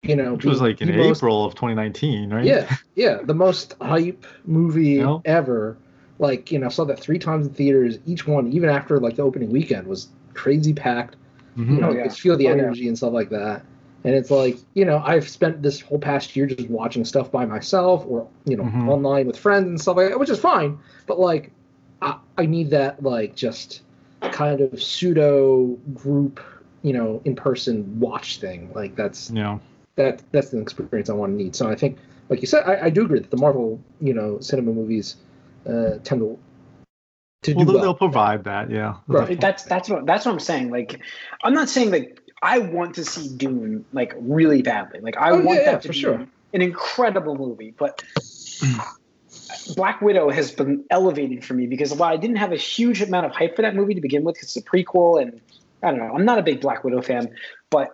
you 0.03 0.15
know, 0.15 0.33
Which 0.33 0.45
was 0.45 0.61
like 0.61 0.81
in 0.81 0.95
most- 0.95 1.17
April 1.19 1.45
of 1.45 1.55
2019, 1.55 2.31
right? 2.33 2.45
Yeah, 2.45 2.75
yeah, 2.95 3.19
the 3.23 3.33
most 3.33 3.75
hype 3.81 4.25
movie 4.45 4.85
You 4.91 5.01
know? 5.03 5.21
ever. 5.25 5.77
Like 6.19 6.51
you 6.51 6.59
know, 6.59 6.69
saw 6.69 6.83
that 6.85 6.99
three 6.99 7.19
times 7.19 7.47
in 7.47 7.53
theaters. 7.53 7.99
Each 8.05 8.25
one, 8.27 8.51
even 8.51 8.69
after 8.69 8.99
like 8.99 9.15
the 9.17 9.21
opening 9.23 9.51
weekend, 9.51 9.87
was 9.87 10.07
crazy 10.33 10.73
packed. 10.73 11.15
Mhm. 11.57 11.69
You 11.75 11.81
know, 11.81 11.87
Oh, 11.87 11.91
you 11.91 11.97
yeah. 11.97 12.03
could 12.03 12.13
feel 12.13 12.37
the 12.37 12.47
Oh, 12.47 12.55
yeah. 12.55 12.61
energy 12.63 12.87
and 12.87 12.97
stuff 12.97 13.13
like 13.13 13.29
that. 13.29 13.63
And 14.03 14.15
it's 14.15 14.31
like, 14.31 14.57
you 14.73 14.85
know, 14.85 15.01
I've 15.03 15.27
spent 15.27 15.61
this 15.61 15.81
whole 15.81 15.99
past 15.99 16.35
year 16.35 16.45
just 16.45 16.69
watching 16.69 17.03
stuff 17.03 17.31
by 17.31 17.45
myself 17.45 18.05
or, 18.07 18.27
you 18.45 18.55
know, 18.55 18.63
Mhm. 18.63 18.87
online 18.87 19.27
with 19.27 19.37
friends 19.37 19.67
and 19.67 19.81
stuff 19.81 19.97
like 19.97 20.09
that, 20.09 20.19
which 20.19 20.29
is 20.29 20.39
fine. 20.39 20.77
But 21.07 21.19
like, 21.19 21.51
I, 22.01 22.15
I 22.37 22.45
need 22.45 22.69
that, 22.69 23.01
like, 23.03 23.35
just 23.35 23.81
kind 24.21 24.61
of 24.61 24.81
pseudo 24.81 25.65
group, 25.95 26.39
you 26.83 26.93
know, 26.93 27.21
in 27.25 27.35
person 27.35 27.99
watch 27.99 28.39
thing. 28.39 28.69
Like, 28.73 28.95
that's 28.95 29.31
Yeah. 29.31 29.57
That 29.97 30.23
that's 30.31 30.49
the 30.49 30.59
experience 30.59 31.09
I 31.09 31.13
want 31.13 31.33
to 31.33 31.35
need. 31.35 31.55
So 31.55 31.69
I 31.69 31.75
think, 31.75 31.97
like 32.29 32.41
you 32.41 32.47
said, 32.47 32.63
I, 32.63 32.85
I 32.85 32.89
do 32.89 33.03
agree 33.03 33.19
that 33.19 33.29
the 33.29 33.37
Marvel, 33.37 33.79
you 33.99 34.13
know, 34.13 34.39
cinema 34.39 34.71
movies 34.71 35.17
uh, 35.67 35.97
tend 36.03 36.21
to 36.21 36.39
to 37.43 37.53
Well, 37.53 37.65
do 37.65 37.65
they'll, 37.65 37.73
well. 37.73 37.81
they'll 37.83 37.93
provide 37.95 38.45
that. 38.45 38.71
Yeah. 38.71 38.95
Right. 39.07 39.39
That's 39.39 39.63
that's 39.63 39.89
what 39.89 40.05
that's 40.05 40.25
what 40.25 40.31
I'm 40.31 40.39
saying. 40.39 40.69
Like, 40.69 41.01
I'm 41.43 41.53
not 41.53 41.69
saying 41.69 41.91
like 41.91 42.21
I 42.41 42.59
want 42.59 42.95
to 42.95 43.05
see 43.05 43.29
Dune 43.35 43.85
like 43.91 44.13
really 44.17 44.61
badly. 44.61 44.99
Like, 45.01 45.17
I 45.17 45.31
Oh, 45.31 45.39
want 45.39 45.59
yeah, 45.59 45.65
that 45.65 45.71
yeah, 45.71 45.77
to 45.79 45.87
for 45.87 45.93
be 45.93 45.99
sure. 45.99 46.27
an 46.53 46.61
incredible 46.61 47.35
movie. 47.35 47.73
But 47.77 48.01
Black 49.75 50.01
Widow 50.01 50.29
has 50.29 50.51
been 50.51 50.83
elevating 50.89 51.41
for 51.41 51.53
me 51.53 51.67
because 51.67 51.93
while 51.93 52.11
I 52.11 52.17
didn't 52.17 52.37
have 52.37 52.51
a 52.51 52.57
huge 52.57 53.01
amount 53.01 53.25
of 53.25 53.31
hype 53.33 53.55
for 53.55 53.61
that 53.63 53.75
movie 53.75 53.95
to 53.95 54.01
begin 54.01 54.23
with, 54.23 54.35
'cause 54.35 54.55
it's 54.55 54.57
a 54.57 54.61
prequel, 54.61 55.21
and 55.21 55.41
I 55.83 55.91
don't 55.91 55.99
know, 55.99 56.13
I'm 56.13 56.25
not 56.25 56.37
a 56.39 56.43
big 56.43 56.61
Black 56.61 56.83
Widow 56.83 57.01
fan, 57.01 57.33
but 57.69 57.89
like, 57.89 57.91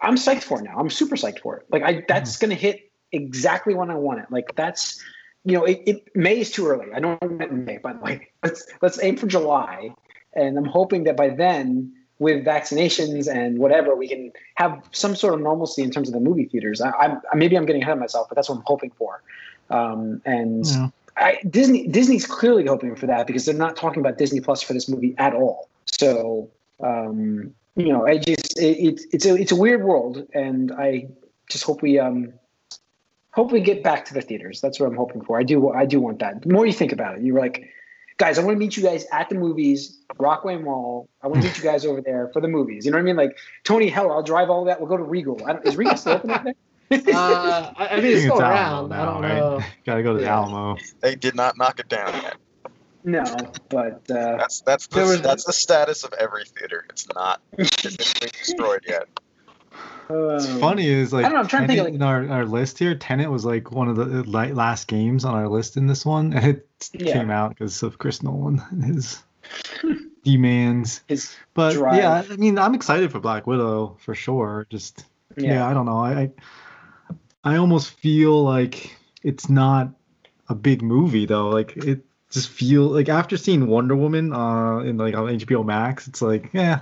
I'm 0.00 0.16
psyched 0.16 0.42
for 0.42 0.60
it 0.60 0.64
now. 0.64 0.76
I'm 0.78 0.90
super 0.90 1.16
psyched 1.16 1.40
for 1.40 1.56
it. 1.56 1.66
Like, 1.70 1.82
I 1.82 2.04
that's 2.06 2.36
gonna 2.36 2.54
hit 2.54 2.90
exactly 3.12 3.74
when 3.74 3.90
I 3.90 3.94
want 3.94 4.20
it. 4.20 4.26
Like, 4.30 4.54
that's 4.54 5.02
you 5.44 5.54
know, 5.56 5.64
it, 5.64 5.82
it 5.86 6.16
May 6.16 6.38
is 6.40 6.50
too 6.50 6.66
early. 6.68 6.86
I 6.94 7.00
know 7.00 7.18
I 7.20 7.26
meant 7.26 7.52
May, 7.52 7.78
but 7.78 8.02
like 8.02 8.32
let's 8.42 8.66
let's 8.80 9.02
aim 9.02 9.16
for 9.16 9.26
July, 9.26 9.94
and 10.34 10.56
I'm 10.56 10.64
hoping 10.64 11.04
that 11.04 11.16
by 11.16 11.30
then, 11.30 11.92
with 12.18 12.44
vaccinations 12.44 13.32
and 13.32 13.58
whatever, 13.58 13.96
we 13.96 14.08
can 14.08 14.32
have 14.54 14.88
some 14.92 15.16
sort 15.16 15.34
of 15.34 15.40
normalcy 15.40 15.82
in 15.82 15.90
terms 15.90 16.08
of 16.08 16.14
the 16.14 16.20
movie 16.20 16.44
theaters. 16.44 16.80
I, 16.80 16.90
I'm 16.98 17.20
maybe 17.34 17.56
I'm 17.56 17.66
getting 17.66 17.82
ahead 17.82 17.94
of 17.94 17.98
myself, 17.98 18.28
but 18.28 18.36
that's 18.36 18.48
what 18.48 18.56
I'm 18.56 18.64
hoping 18.66 18.90
for. 18.90 19.22
Um, 19.70 20.20
and 20.24 20.66
Yeah. 20.66 20.88
I, 21.14 21.38
Disney 21.50 21.88
Disney's 21.88 22.24
clearly 22.24 22.64
hoping 22.66 22.96
for 22.96 23.06
that 23.06 23.26
because 23.26 23.44
they're 23.44 23.54
not 23.54 23.76
talking 23.76 24.00
about 24.00 24.16
Disney 24.16 24.40
Plus 24.40 24.62
for 24.62 24.72
this 24.72 24.88
movie 24.88 25.14
at 25.18 25.34
all. 25.34 25.68
So 25.84 26.48
um, 26.82 27.54
you 27.76 27.88
know, 27.88 28.06
I 28.06 28.16
just 28.54 28.64
it, 28.64 28.78
it's 28.78 29.06
it's 29.12 29.26
a 29.26 29.34
it's 29.34 29.52
a 29.52 29.56
weird 29.56 29.82
world, 29.82 30.26
and 30.34 30.72
I 30.72 31.08
just 31.48 31.64
hope 31.64 31.82
we 31.82 31.98
um 31.98 32.32
hope 33.30 33.52
we 33.52 33.60
get 33.60 33.82
back 33.82 34.04
to 34.06 34.14
the 34.14 34.20
theaters. 34.20 34.60
That's 34.60 34.78
what 34.78 34.86
I'm 34.86 34.96
hoping 34.96 35.22
for. 35.22 35.38
I 35.38 35.42
do 35.42 35.70
I 35.70 35.86
do 35.86 36.00
want 36.00 36.18
that. 36.20 36.42
The 36.42 36.52
more 36.52 36.66
you 36.66 36.72
think 36.72 36.92
about 36.92 37.16
it, 37.16 37.22
you're 37.22 37.38
like, 37.38 37.68
guys, 38.18 38.38
I 38.38 38.44
want 38.44 38.54
to 38.56 38.58
meet 38.58 38.76
you 38.76 38.82
guys 38.82 39.06
at 39.12 39.28
the 39.28 39.34
movies, 39.34 39.98
Rockaway 40.18 40.58
Mall. 40.58 41.08
I 41.22 41.28
want 41.28 41.42
to 41.42 41.48
meet 41.48 41.56
you 41.58 41.64
guys 41.64 41.84
over 41.84 42.00
there 42.00 42.30
for 42.32 42.40
the 42.40 42.48
movies. 42.48 42.84
You 42.84 42.92
know 42.92 42.98
what 42.98 43.02
I 43.02 43.04
mean? 43.04 43.16
Like 43.16 43.38
Tony, 43.64 43.88
hell, 43.88 44.10
I'll 44.12 44.22
drive 44.22 44.50
all 44.50 44.64
that. 44.66 44.80
We'll 44.80 44.88
go 44.88 44.96
to 44.96 45.04
Regal. 45.04 45.40
I 45.46 45.54
don't, 45.54 45.66
is 45.66 45.76
Regal 45.76 45.96
still 45.96 46.14
open 46.14 46.30
over 46.30 46.44
there? 46.44 46.54
uh, 47.14 47.72
I, 47.76 47.88
I 47.88 47.96
mean, 47.96 48.04
it's 48.04 48.20
think 48.20 48.20
still 48.20 48.34
it's 48.34 48.40
around. 48.42 48.92
Alamo 48.92 48.94
I 48.94 49.04
don't 49.06 49.22
right? 49.22 49.38
know. 49.38 49.60
Got 49.86 49.94
to 49.94 50.02
go 50.02 50.12
to 50.12 50.18
the 50.18 50.24
Yeah. 50.24 50.36
Alamo. 50.36 50.76
They 51.00 51.14
did 51.14 51.34
not 51.34 51.56
knock 51.56 51.80
it 51.80 51.88
down 51.88 52.12
yet. 52.22 52.36
No, 53.04 53.24
but 53.68 54.08
uh, 54.10 54.36
That's 54.36 54.60
that's 54.60 54.86
the, 54.86 55.00
was- 55.02 55.22
that's 55.22 55.44
the 55.44 55.52
status 55.52 56.04
of 56.04 56.12
every 56.12 56.44
theater. 56.44 56.84
It's 56.90 57.06
not 57.14 57.40
physically 57.56 58.30
destroyed 58.30 58.84
yet. 58.88 59.08
What's 60.08 60.46
um, 60.48 60.60
funny 60.60 60.86
is 60.88 61.12
like 61.12 61.24
I 61.24 61.28
don't 61.28 61.34
know, 61.36 61.40
I'm 61.40 61.48
trying 61.48 61.62
to 61.62 61.68
think 61.68 61.78
of, 61.80 61.86
Tenet 61.86 61.94
in 61.96 62.02
our, 62.02 62.28
our 62.28 62.44
list 62.46 62.78
here. 62.78 62.94
Tenet 62.94 63.30
was 63.30 63.44
like 63.44 63.72
one 63.72 63.88
of 63.88 63.96
the 63.96 64.20
uh, 64.20 64.22
last 64.52 64.86
games 64.88 65.24
on 65.24 65.34
our 65.34 65.48
list 65.48 65.76
in 65.76 65.86
this 65.86 66.04
one, 66.04 66.32
and 66.34 66.44
it 66.44 66.68
Yeah. 66.92 67.14
came 67.14 67.30
out 67.30 67.50
because 67.50 67.82
of 67.82 67.98
Chris 67.98 68.22
Nolan 68.22 68.62
and 68.70 68.84
his 68.84 69.22
demands. 70.24 71.00
his 71.08 71.34
But 71.54 71.72
Drive. 71.74 71.96
yeah, 71.96 72.22
I 72.30 72.36
mean, 72.36 72.58
I'm 72.58 72.74
excited 72.74 73.10
for 73.10 73.20
Black 73.20 73.46
Widow 73.46 73.96
for 74.00 74.14
sure. 74.14 74.66
Just 74.70 75.04
yeah, 75.36 75.54
yeah. 75.54 75.66
I 75.68 75.74
don't 75.74 75.86
know. 75.86 75.98
I, 75.98 76.12
I 76.20 76.30
I 77.44 77.56
almost 77.56 77.90
feel 77.90 78.42
like 78.44 78.96
it's 79.22 79.48
not 79.48 79.90
a 80.48 80.54
big 80.54 80.82
movie 80.82 81.26
though. 81.26 81.48
Like 81.48 81.76
it 81.76 82.04
just 82.32 82.48
feel 82.48 82.84
like 82.84 83.08
after 83.08 83.36
seeing 83.36 83.66
Wonder 83.68 83.94
Woman 83.94 84.32
uh 84.32 84.78
in 84.80 84.96
like 84.96 85.14
on 85.14 85.26
HBO 85.38 85.64
Max, 85.64 86.08
it's 86.08 86.20
like 86.22 86.50
yeah, 86.52 86.80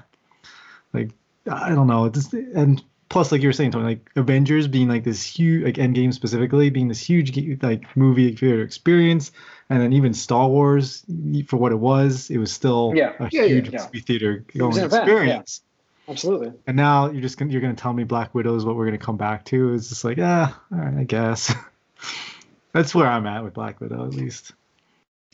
like 0.93 1.11
I 1.51 1.71
don't 1.71 1.87
know. 1.87 2.09
Just 2.09 2.33
and 2.33 2.83
plus 3.09 3.33
like 3.33 3.43
you 3.43 3.49
were 3.49 3.53
saying, 3.53 3.73
Tony, 3.73 3.85
like 3.85 4.11
Avengers 4.17 4.69
being 4.69 4.89
like 4.89 5.05
this 5.05 5.25
huge 5.25 5.65
like 5.65 5.75
Endgame 5.75 6.15
specifically 6.15 6.71
being 6.71 6.89
this 6.89 7.01
huge 7.01 7.37
like 7.63 7.97
movie 7.97 8.35
theater 8.35 8.63
experience, 8.63 9.33
and 9.69 9.81
then 9.83 9.93
even 9.93 10.15
Star 10.15 10.49
Wars 10.49 11.05
for 11.47 11.57
what 11.57 11.73
it 11.73 11.79
was, 11.79 12.31
it 12.31 12.39
was 12.39 12.53
still 12.53 12.93
Yeah. 12.95 13.13
a 13.19 13.29
Yeah, 13.33 13.43
yeah, 13.43 13.47
huge 13.49 13.71
yeah. 13.71 13.83
movie 13.85 14.01
theater 14.01 14.45
going 14.57 14.77
yeah. 14.77 14.85
experience. 14.85 15.63
Absolutely. 16.09 16.53
And 16.67 16.77
now 16.77 17.09
you're 17.11 17.23
just 17.23 17.39
gonna 17.39 17.53
you're 17.53 17.61
gonna 17.61 17.75
tell 17.75 17.93
me 17.93 18.05
Black 18.05 18.35
Widow 18.35 18.57
is 18.57 18.65
what 18.65 18.77
we're 18.77 18.87
gonna 18.87 18.99
come 18.99 19.17
back 19.17 19.45
to. 19.47 19.75
It's 19.75 19.89
just 19.89 20.05
like, 20.05 20.19
ah, 20.21 20.61
all 20.73 20.79
right, 20.79 20.95
I 20.99 21.05
guess. 21.05 21.55
That's 22.73 22.95
where 22.95 23.07
I'm 23.07 23.27
at 23.27 23.43
with 23.45 23.55
Black 23.55 23.81
Widow, 23.81 24.05
at 24.07 24.15
least. 24.15 24.53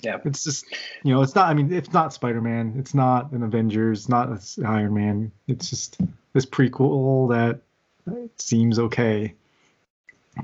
Yeah. 0.02 0.18
It's 0.24 0.44
just, 0.44 0.66
you 1.02 1.14
know, 1.14 1.22
it's 1.22 1.34
not. 1.34 1.48
I 1.48 1.54
mean, 1.54 1.72
it's 1.72 1.92
not 1.92 2.12
Spider 2.12 2.40
Man. 2.40 2.74
It's 2.78 2.94
not 2.94 3.32
an 3.32 3.42
Avengers. 3.42 4.08
Not 4.08 4.28
a 4.28 4.66
Iron 4.66 4.94
Man. 4.94 5.32
It's 5.48 5.70
just 5.70 5.98
this 6.32 6.46
prequel 6.46 7.28
that 7.30 7.60
seems 8.38 8.78
okay. 8.78 9.34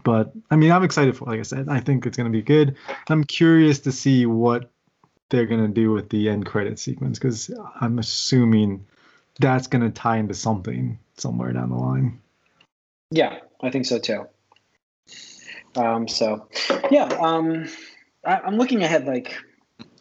But 0.04 0.32
I 0.50 0.56
mean, 0.56 0.72
I'm 0.72 0.84
excited 0.84 1.16
for. 1.16 1.26
Like 1.26 1.40
I 1.40 1.42
said, 1.42 1.68
I 1.68 1.80
think 1.80 2.06
it's 2.06 2.16
gonna 2.16 2.30
be 2.30 2.42
good. 2.42 2.76
I'm 3.08 3.24
curious 3.24 3.80
to 3.80 3.92
see 3.92 4.24
what 4.24 4.70
they're 5.28 5.46
gonna 5.46 5.68
do 5.68 5.92
with 5.92 6.08
the 6.08 6.30
end 6.30 6.46
credit 6.46 6.78
sequence 6.78 7.18
because 7.18 7.50
I'm 7.80 7.98
assuming 7.98 8.86
that's 9.38 9.66
gonna 9.66 9.90
tie 9.90 10.16
into 10.16 10.34
something 10.34 10.98
somewhere 11.18 11.52
down 11.52 11.70
the 11.70 11.76
line. 11.76 12.20
Yeah, 13.10 13.40
I 13.60 13.70
think 13.70 13.84
so 13.84 13.98
too. 13.98 14.26
Um, 15.76 16.08
so, 16.08 16.48
yeah, 16.90 17.04
um, 17.20 17.66
I, 18.24 18.38
I'm 18.40 18.56
looking 18.56 18.82
ahead. 18.82 19.06
Like, 19.06 19.36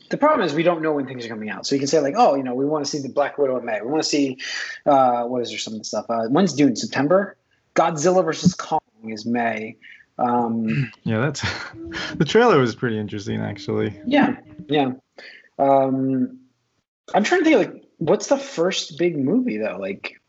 the 0.10 0.18
problem 0.18 0.46
is 0.46 0.54
we 0.54 0.64
don't 0.64 0.82
know 0.82 0.94
when 0.94 1.08
things 1.08 1.26
are 1.26 1.30
coming 1.30 1.50
out. 1.50 1.66
So 1.66 1.76
you 1.76 1.80
can 1.80 1.88
say 1.88 2.00
like, 2.00 2.16
oh, 2.18 2.36
you 2.36 2.44
know, 2.44 2.54
we 2.54 2.66
want 2.66 2.86
to 2.86 2.92
see 2.92 3.00
the 3.00 3.10
Black 3.10 3.38
Widow 3.38 3.58
in 3.58 3.66
May. 3.66 3.80
We 3.82 3.88
want 3.88 4.04
to 4.04 4.10
see 4.10 4.38
uh, 4.86 5.24
what 5.24 5.42
is 5.42 5.50
there 5.50 5.58
some 5.58 5.74
of 5.74 5.80
the 5.80 5.86
stuff? 5.86 6.06
Uh, 6.10 6.28
when's 6.28 6.54
Dune? 6.54 6.70
In 6.70 6.76
September. 6.76 7.38
Godzilla 7.76 8.24
versus 8.24 8.54
Kong 8.54 8.82
is 9.06 9.26
May. 9.26 9.78
Um, 10.20 10.92
Yeah, 11.04 11.20
that's 11.20 11.42
the 12.16 12.26
trailer 12.26 12.60
was 12.60 12.76
pretty 12.76 13.00
interesting 13.00 13.42
actually. 13.42 14.00
yeah, 14.06 14.36
yeah. 14.68 14.92
Um, 15.58 16.40
I'm 17.14 17.24
trying 17.24 17.44
to 17.44 17.46
think 17.46 17.58
like, 17.58 17.84
what's 17.98 18.28
the 18.28 18.38
first 18.38 18.98
big 18.98 19.18
movie 19.18 19.58
though? 19.58 19.78
Like, 19.80 20.20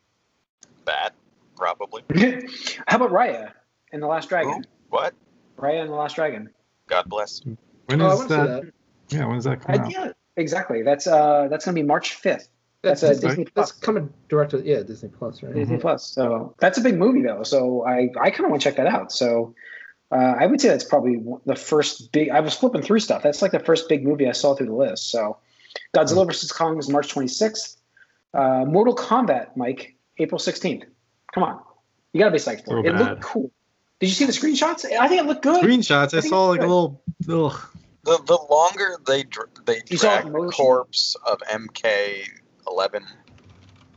That 0.84 1.14
probably. 1.56 2.02
how 2.86 2.96
about 2.96 3.10
Raya 3.10 3.52
and 3.92 4.02
the 4.02 4.06
Last 4.06 4.28
Dragon? 4.28 4.64
What? 4.90 5.14
Raya 5.58 5.82
and 5.82 5.90
the 5.90 5.94
Last 5.96 6.14
Dragon. 6.16 6.50
God 6.86 7.08
bless. 7.08 7.42
When 7.86 8.00
Oh, 8.00 8.12
is 8.12 8.18
want 8.18 8.28
that? 8.30 8.62
that. 8.62 8.72
Yeah, 9.10 9.26
when 9.26 9.36
does 9.36 9.44
that 9.44 9.60
come 9.60 9.74
I, 9.74 9.78
out? 9.84 9.92
yeah, 9.92 10.12
exactly. 10.36 10.82
That's 10.82 11.06
uh, 11.06 11.48
that's 11.50 11.64
gonna 11.64 11.74
be 11.74 11.82
March 11.82 12.14
fifth. 12.14 12.48
That's, 12.82 13.02
That's 13.02 13.18
a 13.18 13.20
Disney, 13.20 13.44
Disney 13.44 13.46
that's 13.54 13.70
coming 13.72 14.12
direct 14.28 14.50
to 14.52 14.62
yeah 14.64 14.82
Disney 14.82 15.08
Plus, 15.08 15.42
right? 15.42 15.54
Disney 15.54 15.78
Plus. 15.78 16.04
So 16.06 16.54
that's 16.58 16.78
a 16.78 16.80
big 16.80 16.96
movie 16.98 17.22
though. 17.22 17.42
So 17.44 17.84
I 17.86 18.08
I 18.20 18.30
kind 18.30 18.44
of 18.44 18.50
want 18.50 18.62
to 18.62 18.68
check 18.68 18.76
that 18.76 18.88
out. 18.88 19.12
So 19.12 19.54
uh, 20.10 20.34
I 20.38 20.46
would 20.46 20.60
say 20.60 20.68
that's 20.68 20.84
probably 20.84 21.22
the 21.46 21.54
first 21.54 22.10
big. 22.12 22.30
I 22.30 22.40
was 22.40 22.54
flipping 22.56 22.82
through 22.82 22.98
stuff. 23.00 23.22
That's 23.22 23.40
like 23.40 23.52
the 23.52 23.60
first 23.60 23.88
big 23.88 24.04
movie 24.04 24.28
I 24.28 24.32
saw 24.32 24.54
through 24.54 24.66
the 24.66 24.74
list. 24.74 25.10
So 25.10 25.36
Godzilla 25.94 26.26
vs 26.26 26.50
Kong 26.50 26.76
is 26.78 26.88
March 26.88 27.08
twenty 27.08 27.28
sixth. 27.28 27.76
Uh, 28.34 28.64
Mortal 28.66 28.96
Kombat, 28.96 29.56
Mike, 29.56 29.94
April 30.18 30.38
sixteenth. 30.38 30.84
Come 31.32 31.44
on, 31.44 31.60
you 32.12 32.18
gotta 32.20 32.32
be 32.32 32.38
psyched 32.38 32.64
for 32.64 32.80
it. 32.80 32.84
So 32.84 32.88
It 32.88 32.92
bad. 32.94 33.00
looked 33.00 33.22
cool. 33.22 33.50
Did 34.02 34.08
you 34.08 34.14
see 34.16 34.24
the 34.24 34.32
screenshots? 34.32 34.84
I 34.98 35.06
think 35.06 35.20
it 35.22 35.26
looked 35.26 35.42
good. 35.42 35.62
Screenshots. 35.62 36.12
I, 36.12 36.16
I 36.18 36.20
saw 36.22 36.50
it's 36.52 36.58
like 36.58 36.58
a 36.58 36.62
good. 36.62 36.68
little. 36.68 37.02
Ugh. 37.28 37.60
The 38.02 38.18
the 38.26 38.36
longer 38.50 38.96
they 39.06 39.22
dr- 39.22 39.48
they 39.64 39.80
You 39.88 39.96
drag 39.96 40.24
the 40.24 40.50
corpse 40.52 41.14
of 41.24 41.38
MK11, 41.48 43.04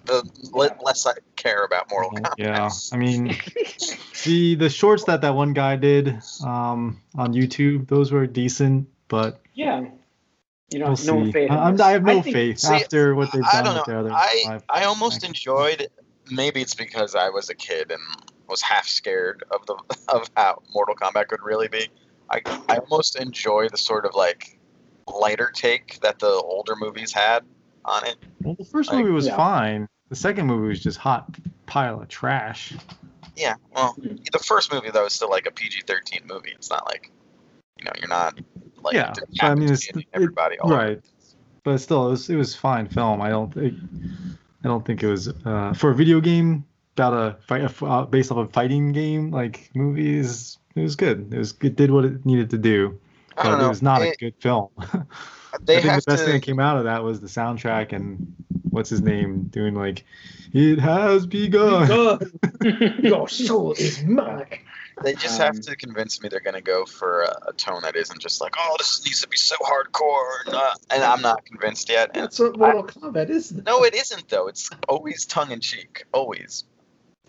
the 0.06 0.30
le- 0.54 0.78
less 0.84 1.08
I 1.08 1.14
care 1.36 1.64
about 1.66 1.90
Mortal 1.90 2.12
Kombat. 2.12 2.34
Yeah, 2.38 2.70
I 2.94 2.98
mean, 2.98 3.36
the 4.26 4.54
the 4.54 4.70
shorts 4.70 5.06
that 5.06 5.22
that 5.22 5.34
one 5.34 5.54
guy 5.54 5.76
did 5.76 6.20
um, 6.46 7.02
on 7.16 7.34
YouTube, 7.34 7.88
those 7.88 8.12
were 8.12 8.28
decent, 8.28 8.88
but 9.08 9.42
Yeah. 9.56 9.86
You 10.72 10.80
know, 10.80 10.94
we'll 11.04 11.26
no 11.26 11.32
faith. 11.32 11.50
I, 11.50 11.56
I'm- 11.56 11.78
this. 11.78 11.82
I 11.82 11.92
have 11.94 12.04
no 12.04 12.22
think- 12.22 12.36
faith 12.36 12.60
see, 12.60 12.76
after 12.76 13.16
what 13.16 13.32
they've 13.32 13.44
I 13.44 13.52
done 13.54 13.64
don't 13.66 13.76
with 13.78 13.86
their 13.86 13.98
other 13.98 14.12
I 14.14 14.44
five. 14.46 14.64
I 14.70 14.84
almost 14.84 15.24
Actually. 15.24 15.30
enjoyed. 15.30 15.88
Maybe 16.30 16.62
it's 16.62 16.76
because 16.76 17.16
I 17.16 17.30
was 17.30 17.50
a 17.50 17.56
kid 17.56 17.92
and 17.92 18.02
was 18.48 18.62
half 18.62 18.88
scared 18.88 19.44
of 19.52 19.66
the 19.66 19.76
of 20.10 20.30
how 20.36 20.62
Mortal 20.74 20.96
Kombat 20.96 21.28
could 21.28 21.42
really 21.44 21.68
be. 21.68 21.88
I 22.30 22.42
I 22.70 22.78
almost 22.78 23.16
enjoy 23.20 23.70
the 23.70 23.78
sort 23.78 24.06
of 24.06 24.16
like 24.16 24.58
lighter 25.08 25.52
take 25.54 26.00
that 26.02 26.20
the 26.20 26.28
older 26.28 26.76
movies 26.76 27.12
had 27.14 27.44
on 27.86 28.06
it. 28.06 28.18
Well, 28.42 28.56
the 28.58 28.66
first 28.66 28.90
Like, 28.92 29.00
movie 29.00 29.12
was 29.12 29.28
yeah. 29.28 29.36
fine. 29.38 29.88
The 30.10 30.16
second 30.16 30.48
movie 30.48 30.68
was 30.68 30.82
just 30.82 30.98
hot 30.98 31.36
pile 31.66 32.02
of 32.02 32.08
trash. 32.08 32.74
Yeah, 33.36 33.56
well, 33.76 33.96
the 33.98 34.40
first 34.40 34.72
movie 34.72 34.90
though 34.92 35.06
is 35.06 35.14
still 35.14 35.30
like 35.30 35.46
a 35.46 35.52
PG-13 35.52 36.26
movie. 36.26 36.52
It's 36.56 36.70
not 36.70 36.86
like, 36.86 37.12
you 37.78 37.86
know, 37.86 37.92
you're 38.00 38.08
not 38.08 38.40
like 38.82 38.94
Yeah, 38.94 39.10
it 39.10 39.16
didn't 39.16 39.36
so, 39.36 39.48
I 39.48 39.56
mean, 39.56 39.64
it's- 39.66 39.92
be 39.92 40.02
it- 40.02 40.08
everybody 40.14 40.58
right. 40.64 41.02
But 41.64 41.80
still, 41.80 42.08
it 42.08 42.12
was 42.12 42.30
it 42.30 42.36
was 42.36 42.56
fine 42.56 42.88
film. 42.88 43.22
I 43.22 43.30
don't 43.30 43.52
think 43.54 43.74
I 44.64 44.68
don't 44.68 44.86
think 44.86 45.02
it 45.04 45.08
was 45.08 45.28
uh, 45.46 45.74
for 45.74 45.90
a 45.90 45.96
video 45.96 46.22
game 46.22 46.64
about 46.96 47.14
a 47.14 47.38
fight 47.48 47.82
uh, 47.84 48.06
based 48.06 48.32
off 48.32 48.38
a 48.38 48.52
fighting 48.52 48.92
game 48.94 49.32
like 49.32 49.70
movies. 49.76 50.58
It 50.76 50.82
was 50.82 50.96
good. 50.96 51.34
It 51.34 51.38
was 51.38 51.54
it 51.62 51.76
did 51.76 51.92
what 51.92 52.06
it 52.06 52.26
needed 52.26 52.50
to 52.52 52.58
do. 52.58 53.00
I 53.38 53.44
But 53.44 53.52
don't 53.52 53.62
it 53.62 53.68
was 53.70 53.82
not 53.82 54.02
It- 54.02 54.16
a 54.16 54.18
good 54.18 54.34
film. 54.40 54.70
they 55.62 55.78
I 55.78 55.82
think 55.82 55.84
the 55.84 55.90
best 55.90 56.06
to. 56.08 56.18
thing 56.18 56.34
that 56.34 56.42
came 56.42 56.60
out 56.60 56.78
of 56.78 56.86
that 56.86 57.04
was 57.04 57.20
the 57.20 57.28
soundtrack 57.28 57.92
and 57.94 58.34
what's 58.70 58.90
his 58.90 59.02
name 59.02 59.44
doing 59.44 59.74
like, 59.76 60.06
it 60.54 60.80
has 60.80 61.26
begun. 61.28 61.88
God, 61.88 62.24
your 63.04 63.28
soul 63.28 63.74
is 63.74 64.04
mine. 64.04 64.46
They 65.04 65.14
just 65.14 65.38
have 65.38 65.56
Um, 65.56 65.62
to 65.64 65.76
convince 65.76 66.22
me 66.24 66.30
they're 66.30 66.40
going 66.40 66.56
to 66.56 66.62
go 66.62 66.86
for 66.86 67.24
a, 67.24 67.50
a 67.50 67.54
tone 67.54 67.82
that 67.82 67.98
isn't 67.98 68.22
just 68.22 68.40
like, 68.40 68.54
oh, 68.58 68.76
this 68.78 69.04
needs 69.06 69.22
to 69.22 69.28
be 69.28 69.36
so 69.36 69.56
hardcore, 69.58 70.46
and, 70.46 70.56
uh, 70.56 70.74
and 70.92 71.04
I'm 71.04 71.22
not 71.22 71.46
convinced 71.46 71.90
yet. 71.90 72.12
And 72.14 72.24
That's 72.24 72.40
what 72.40 72.58
Mortal 72.58 72.84
Kombat 72.86 73.30
is. 73.30 73.52
no, 73.52 73.84
it 73.84 73.94
isn't 73.94 74.30
though. 74.30 74.48
It's 74.48 74.70
always 74.88 75.26
tongue 75.26 75.52
in 75.52 75.60
cheek, 75.60 76.06
always. 76.14 76.64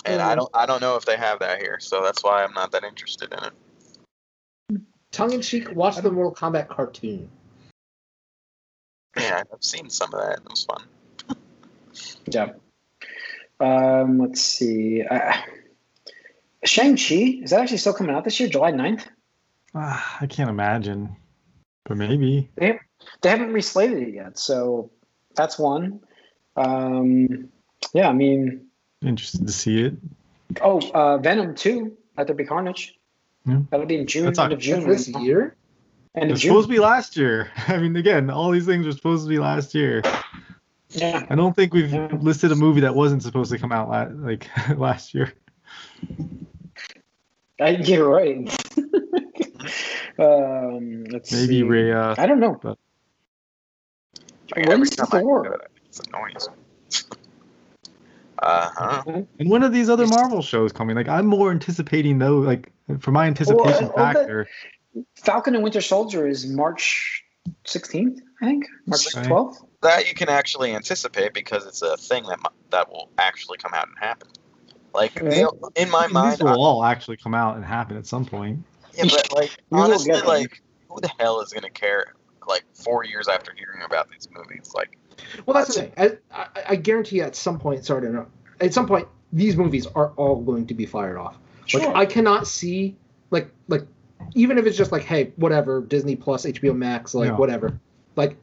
And 0.07 0.23
I 0.23 0.33
Mhm. 0.35 0.37
don't, 0.37 0.51
I 0.55 0.67
don't 0.67 0.81
know 0.81 0.97
if 0.97 1.05
they 1.05 1.17
have 1.17 1.41
that 1.41 1.61
here, 1.61 1.79
so 1.81 2.03
that's 2.03 2.23
why 2.23 2.45
I'm 2.45 2.53
not 2.53 2.71
that 2.73 2.85
interested 2.85 3.33
in 3.33 3.45
it. 3.45 4.83
Tongue 5.11 5.33
in 5.33 5.43
cheek. 5.43 5.73
Watch 5.73 5.97
the 5.97 6.11
Mortal 6.11 6.35
Kombat 6.35 6.69
cartoon. 6.69 7.31
Yeah, 9.17 9.43
I've 9.53 9.65
seen 9.65 9.91
some 9.91 10.13
of 10.15 10.21
that. 10.21 10.39
It 10.39 10.49
was 10.49 10.65
fun. 10.65 10.83
Yeah. 12.27 12.53
Um, 13.59 14.19
let's 14.19 14.43
see. 14.43 15.03
Uh, 15.03 15.33
Shang-Chi, 16.65 17.41
is 17.43 17.51
that 17.51 17.61
actually 17.61 17.79
still 17.79 17.95
coming 17.95 18.15
out 18.15 18.25
this 18.25 18.39
year, 18.39 18.49
July 18.49 18.73
9th? 18.73 19.07
Ah, 19.75 20.19
I 20.21 20.27
can't 20.27 20.51
imagine, 20.51 21.17
but 21.85 21.97
maybe. 21.97 22.51
they, 22.57 22.79
They 23.23 23.29
haven't 23.31 23.53
reslated 23.53 24.09
it 24.09 24.15
yet, 24.15 24.39
so 24.39 24.91
that's 25.35 25.59
one. 25.59 26.01
Um, 26.57 27.49
yeah, 27.95 28.09
I 28.09 28.13
mean, 28.13 28.67
Interested 29.03 29.47
to 29.47 29.53
see 29.53 29.83
it. 29.83 29.95
oh, 30.63 30.81
uh, 30.93 31.19
Venom 31.19 31.55
2, 31.55 31.97
Let 32.17 32.27
There 32.27 32.37
Be 32.37 32.45
Carnage. 32.45 32.99
Yeah. 33.47 33.61
That'll 33.71 33.87
be 33.87 33.97
in 33.97 34.07
June, 34.07 34.25
That's 34.25 34.39
end 34.39 34.51
not- 34.51 34.53
of 34.55 34.59
June. 34.61 34.89
This 34.89 35.09
year. 35.09 35.55
End 36.15 36.31
It 36.31 36.35
of 36.35 36.39
June. 36.39 36.51
supposed 36.51 36.69
to 36.69 36.75
be 36.75 36.81
last 36.81 37.17
year. 37.17 37.51
I 37.69 37.77
mean, 37.79 37.95
again, 37.97 38.31
all 38.31 38.51
these 38.51 38.67
things 38.67 38.87
were 38.87 38.93
supposed 38.93 39.25
to 39.25 39.29
be 39.29 39.39
last 39.39 39.75
year. 39.75 40.03
Yeah. 40.91 41.27
I 41.29 41.35
don't 41.35 41.55
think 41.55 41.75
we've 41.75 41.93
Yeah. 41.93 42.09
listed 42.21 42.53
a 42.53 42.57
movie 42.57 42.81
that 42.81 42.95
wasn't 42.95 43.23
supposed 43.23 43.51
to 43.53 43.59
come 43.59 43.71
out 43.73 43.89
la- 43.91 44.09
like 44.27 44.49
last 44.79 45.13
year. 45.15 45.33
I, 47.61 47.71
you're 47.71 48.09
right. 48.09 48.49
um, 50.19 51.05
let's 51.05 51.33
Maybe 51.33 51.47
see. 51.59 51.63
Ray. 51.63 51.93
Uh, 51.93 52.15
I 52.19 52.27
don't 52.27 52.41
know. 52.41 52.59
but- 52.63 52.79
Like, 54.55 54.67
every 54.67 54.79
When's 54.79 54.97
time 54.97 55.07
Thor? 55.09 55.43
think 55.45 55.55
it, 55.55 55.71
it's 55.87 56.01
annoying. 56.01 56.35
Uh 58.43 58.71
huh. 58.75 59.03
and 59.39 59.51
when 59.51 59.63
are 59.65 59.69
these 59.69 59.89
other 59.89 60.07
Marvel 60.07 60.43
shows 60.43 60.73
coming? 60.73 60.97
Like, 60.97 61.09
I'm 61.09 61.27
more 61.27 61.51
anticipating 61.51 62.19
though. 62.19 62.39
Like, 62.39 62.73
for 63.01 63.11
my 63.11 63.27
anticipation 63.27 63.89
Well, 63.97 63.97
the- 63.97 64.15
factor. 64.15 64.49
Falcon 65.17 65.55
and 65.55 65.63
Winter 65.63 65.83
Soldier 65.83 66.27
is 66.27 66.47
March 66.47 67.23
16th, 67.67 68.19
I 68.41 68.47
think. 68.47 68.65
March 68.87 69.15
Okay. 69.15 69.29
12th. 69.29 69.57
That 69.83 70.09
you 70.09 70.15
can 70.15 70.31
actually 70.31 70.75
anticipate 70.75 71.35
because 71.35 71.67
it's 71.67 71.83
a 71.83 71.97
thing 71.99 72.25
that 72.25 72.39
that 72.71 72.91
will 72.91 73.11
actually 73.19 73.59
come 73.59 73.75
out 73.75 73.89
and 73.89 73.97
happen. 74.01 74.29
Like 74.95 75.15
the, 75.15 75.51
in 75.77 75.91
my 75.91 76.07
mind, 76.07 76.33
These 76.39 76.41
mind, 76.41 76.57
will 76.57 76.65
I- 76.65 76.67
all 76.69 76.85
actually 76.85 77.19
come 77.19 77.35
out 77.35 77.57
and 77.57 77.65
happen 77.65 77.97
at 77.99 78.07
some 78.07 78.25
point. 78.25 78.65
yeah, 78.95 79.05
but 79.05 79.31
like 79.37 79.51
honestly, 79.71 80.19
like 80.23 80.63
who 80.89 81.01
the 81.01 81.11
hell 81.19 81.41
is 81.43 81.53
gonna 81.53 81.69
care? 81.71 82.15
Like 82.49 82.65
four 82.75 83.05
years 83.05 83.29
after 83.29 83.53
hearing 83.57 83.83
about 83.85 84.09
these 84.11 84.29
movies, 84.31 84.73
like 84.75 84.97
Well, 85.45 85.55
that's 85.55 85.75
the 85.75 85.83
thing. 85.83 85.93
I, 85.97 86.11
I, 86.33 86.47
I 86.71 86.77
guarantee 86.77 87.21
at 87.23 87.35
some 87.37 87.59
point, 87.59 87.85
sorry 87.85 88.03
to 88.03 88.09
interrupt, 88.09 88.31
at 88.61 88.73
some 88.75 88.87
point, 88.87 89.09
these 89.33 89.57
movies 89.57 89.87
are 89.95 90.11
all 90.17 90.41
going 90.41 90.67
to 90.69 90.75
be 90.75 90.87
fired 90.87 91.17
off. 91.19 91.37
Like, 91.75 91.83
Sure. 91.83 91.97
I 91.97 92.07
cannot 92.07 92.47
see, 92.47 92.97
like, 93.31 93.51
like, 93.69 93.83
even 94.35 94.57
if 94.59 94.67
it's 94.67 94.77
just 94.77 94.93
like, 94.93 95.03
hey, 95.03 95.33
whatever, 95.37 95.81
Disney 95.83 96.17
Plus, 96.17 96.45
HBO 96.47 96.75
Max, 96.77 97.15
like, 97.15 97.29
Yeah. 97.31 97.37
whatever. 97.37 97.79
Like, 98.15 98.37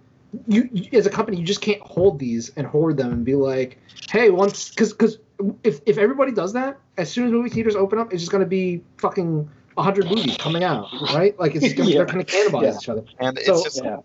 you, 0.47 0.67
you 0.73 0.97
as 0.97 1.05
a 1.05 1.09
company, 1.09 1.37
you 1.37 1.45
just 1.45 1.61
can't 1.61 1.81
hold 1.81 2.19
these 2.19 2.51
and 2.57 2.65
hoard 2.67 2.97
them 2.97 3.11
and 3.11 3.23
be 3.23 3.35
like, 3.35 3.77
hey, 4.09 4.29
once, 4.29 4.69
because 4.69 4.91
because 4.91 5.19
if 5.63 5.79
if 5.85 5.97
everybody 5.97 6.31
does 6.31 6.53
that, 6.53 6.77
as 6.97 7.11
soon 7.11 7.27
as 7.27 7.31
movie 7.31 7.49
theaters 7.49 7.75
open 7.75 7.99
up, 7.99 8.11
it's 8.11 8.21
just 8.23 8.31
going 8.31 8.43
to 8.43 8.49
be 8.49 8.81
fucking 8.97 9.47
hundred 9.77 10.05
movies 10.07 10.35
coming 10.37 10.63
out, 10.63 10.87
right? 11.13 11.37
Like, 11.39 11.55
it's 11.55 11.73
gonna, 11.73 11.89
Yeah. 11.91 11.97
they're 11.97 12.05
going 12.05 12.25
to 12.25 12.31
cannibalize 12.31 12.63
Yeah. 12.63 12.77
each 12.77 12.89
other. 12.89 13.03
and 13.19 13.37
it's 13.37 13.47
So- 13.47 13.63
just 13.63 13.83
Yeah. 13.83 13.97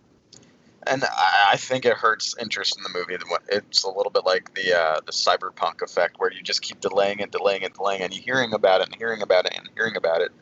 And 0.88 1.04
I, 1.04 1.50
I 1.52 1.56
think 1.56 1.84
it 1.84 1.94
hurts 1.94 2.34
interest 2.40 2.76
in 2.76 2.82
the 2.82 2.98
movie. 2.98 3.16
It's 3.48 3.84
a 3.84 3.90
little 3.90 4.10
bit 4.10 4.24
like 4.24 4.54
the 4.54 4.78
uh, 4.78 5.00
the 5.04 5.12
cyberpunk 5.12 5.82
effect, 5.82 6.18
where 6.18 6.32
you 6.32 6.42
just 6.42 6.62
keep 6.62 6.80
delaying 6.80 7.20
it, 7.20 7.30
delaying 7.30 7.62
it, 7.62 7.74
delaying, 7.74 8.00
it, 8.00 8.04
and 8.04 8.14
you 8.14 8.22
hearing 8.22 8.52
about 8.52 8.80
it 8.80 8.88
and 8.88 8.96
hearing 8.96 9.22
about 9.22 9.46
it 9.46 9.54
and 9.56 9.68
hearing 9.74 9.96
about 9.96 10.20
it. 10.22 10.32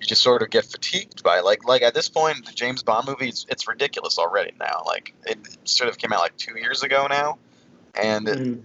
You 0.00 0.06
just 0.06 0.22
sort 0.22 0.42
of 0.42 0.50
get 0.50 0.64
fatigued 0.64 1.22
by 1.22 1.38
it. 1.38 1.44
like 1.44 1.66
like 1.66 1.82
at 1.82 1.94
this 1.94 2.08
point, 2.08 2.46
the 2.46 2.52
James 2.52 2.82
Bond 2.82 3.06
movie 3.08 3.28
it's, 3.28 3.46
it's 3.48 3.66
ridiculous 3.66 4.18
already 4.18 4.52
now. 4.58 4.82
Like 4.86 5.14
it 5.26 5.38
sort 5.64 5.90
of 5.90 5.98
came 5.98 6.12
out 6.12 6.20
like 6.20 6.36
two 6.36 6.56
years 6.58 6.82
ago 6.82 7.06
now, 7.08 7.38
and 7.94 8.26
Mhm. 8.26 8.62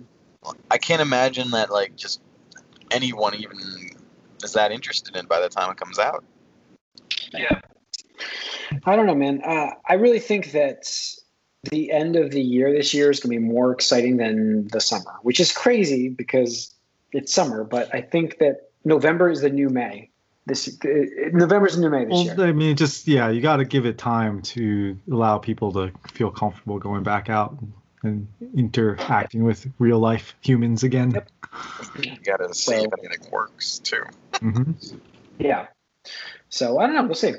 I 0.70 0.78
can't 0.78 1.02
imagine 1.02 1.52
that 1.52 1.72
like 1.72 1.96
just 1.96 2.22
anyone 2.92 3.34
even 3.36 3.92
is 4.44 4.54
that 4.54 4.72
interested 4.72 5.16
in 5.16 5.26
by 5.26 5.40
the 5.40 5.50
time 5.50 5.72
it 5.72 5.78
comes 5.78 6.00
out. 6.00 6.24
Yeah. 7.32 7.62
I 8.86 8.96
don't 8.96 9.06
know, 9.06 9.16
man. 9.16 9.42
Uh, 9.44 9.72
I 9.88 9.96
really 9.96 10.20
think 10.20 10.52
that 10.52 10.86
the 11.70 11.92
end 11.92 12.16
of 12.16 12.32
the 12.32 12.42
year 12.42 12.72
this 12.72 12.94
year 12.94 13.10
is 13.10 13.20
going 13.20 13.36
to 13.36 13.40
be 13.42 13.46
more 13.46 13.72
exciting 13.72 14.18
than 14.18 14.68
the 14.68 14.82
summer, 14.82 15.16
which 15.22 15.40
is 15.40 15.52
crazy 15.52 16.10
because 16.10 16.74
it's 17.12 17.34
summer. 17.34 17.64
But 17.64 17.94
I 17.94 18.02
think 18.02 18.38
that 18.40 18.70
November 18.84 19.30
is 19.30 19.42
the 19.42 19.50
new 19.50 19.70
May. 19.70 20.10
This 20.46 20.68
uh, 20.84 20.88
November 21.32 21.68
is 21.68 21.76
the 21.76 21.82
new 21.82 21.90
May 21.90 22.04
this 22.06 22.12
Well, 22.12 22.24
year. 22.24 22.48
I 22.48 22.52
mean, 22.52 22.76
just 22.76 23.08
yeah, 23.08 23.30
you 23.30 23.40
got 23.40 23.58
to 23.58 23.66
give 23.66 23.86
it 23.86 23.98
time 23.98 24.42
to 24.42 24.98
allow 25.10 25.38
people 25.38 25.72
to 25.74 25.92
feel 26.12 26.32
comfortable 26.32 26.80
going 26.80 27.04
back 27.04 27.30
out 27.30 27.58
and 28.04 28.28
interacting 28.54 29.46
with 29.46 29.66
real 29.80 30.00
life 30.00 30.36
humans 30.42 30.84
again. 30.84 31.12
Yep. 31.12 31.30
You 32.04 32.18
got 32.26 32.38
to 32.38 32.54
see 32.54 32.74
So- 32.74 32.84
if 32.84 32.92
anything 33.06 33.32
works 33.32 33.80
too. 33.80 34.04
hmm 34.40 34.74
Yeah. 35.40 35.68
So 36.50 36.78
I 36.80 36.88
don't 36.88 36.96
know. 36.96 37.04
We'll 37.06 37.16
see. 37.16 37.34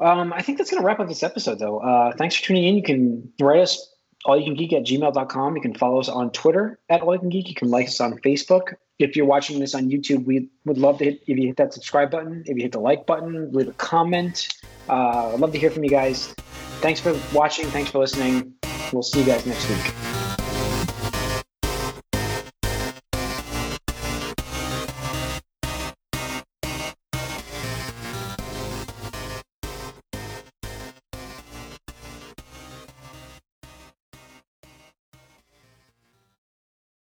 Um, 0.00 0.32
I 0.32 0.42
think 0.42 0.58
that's 0.58 0.70
going 0.70 0.82
to 0.82 0.86
wrap 0.86 0.98
up 0.98 1.08
this 1.08 1.22
episode, 1.22 1.58
though. 1.58 1.78
Uh, 1.78 2.12
thanks 2.16 2.34
for 2.34 2.44
tuning 2.44 2.64
in. 2.64 2.76
You 2.76 2.82
can 2.82 3.32
write 3.38 3.60
us 3.60 3.94
all 4.24 4.38
you 4.38 4.44
can 4.44 4.54
geek 4.54 4.72
at 4.72 4.82
gmail.com. 4.82 5.56
You 5.56 5.62
can 5.62 5.74
follow 5.74 6.00
us 6.00 6.08
on 6.08 6.30
Twitter 6.30 6.78
at 6.88 7.02
all 7.02 7.14
you 7.14 7.20
can 7.20 7.28
geek. 7.28 7.48
You 7.48 7.54
can 7.54 7.70
like 7.70 7.88
us 7.88 8.00
on 8.00 8.18
Facebook. 8.18 8.74
If 8.98 9.16
you're 9.16 9.26
watching 9.26 9.60
this 9.60 9.74
on 9.74 9.88
YouTube, 9.90 10.24
we 10.26 10.50
would 10.66 10.76
love 10.76 10.98
to 10.98 11.04
hit 11.04 11.22
if 11.26 11.38
you 11.38 11.46
hit 11.46 11.56
that 11.56 11.72
subscribe 11.72 12.10
button, 12.10 12.42
if 12.46 12.56
you 12.56 12.62
hit 12.62 12.72
the 12.72 12.80
like 12.80 13.06
button, 13.06 13.50
leave 13.52 13.68
a 13.68 13.72
comment. 13.72 14.48
Uh, 14.88 15.32
I'd 15.32 15.40
love 15.40 15.52
to 15.52 15.58
hear 15.58 15.70
from 15.70 15.84
you 15.84 15.90
guys. 15.90 16.34
Thanks 16.80 17.00
for 17.00 17.18
watching. 17.32 17.66
Thanks 17.68 17.90
for 17.90 17.98
listening. 17.98 18.54
We'll 18.92 19.02
see 19.02 19.20
you 19.20 19.26
guys 19.26 19.46
next 19.46 19.68
week. 19.68 20.09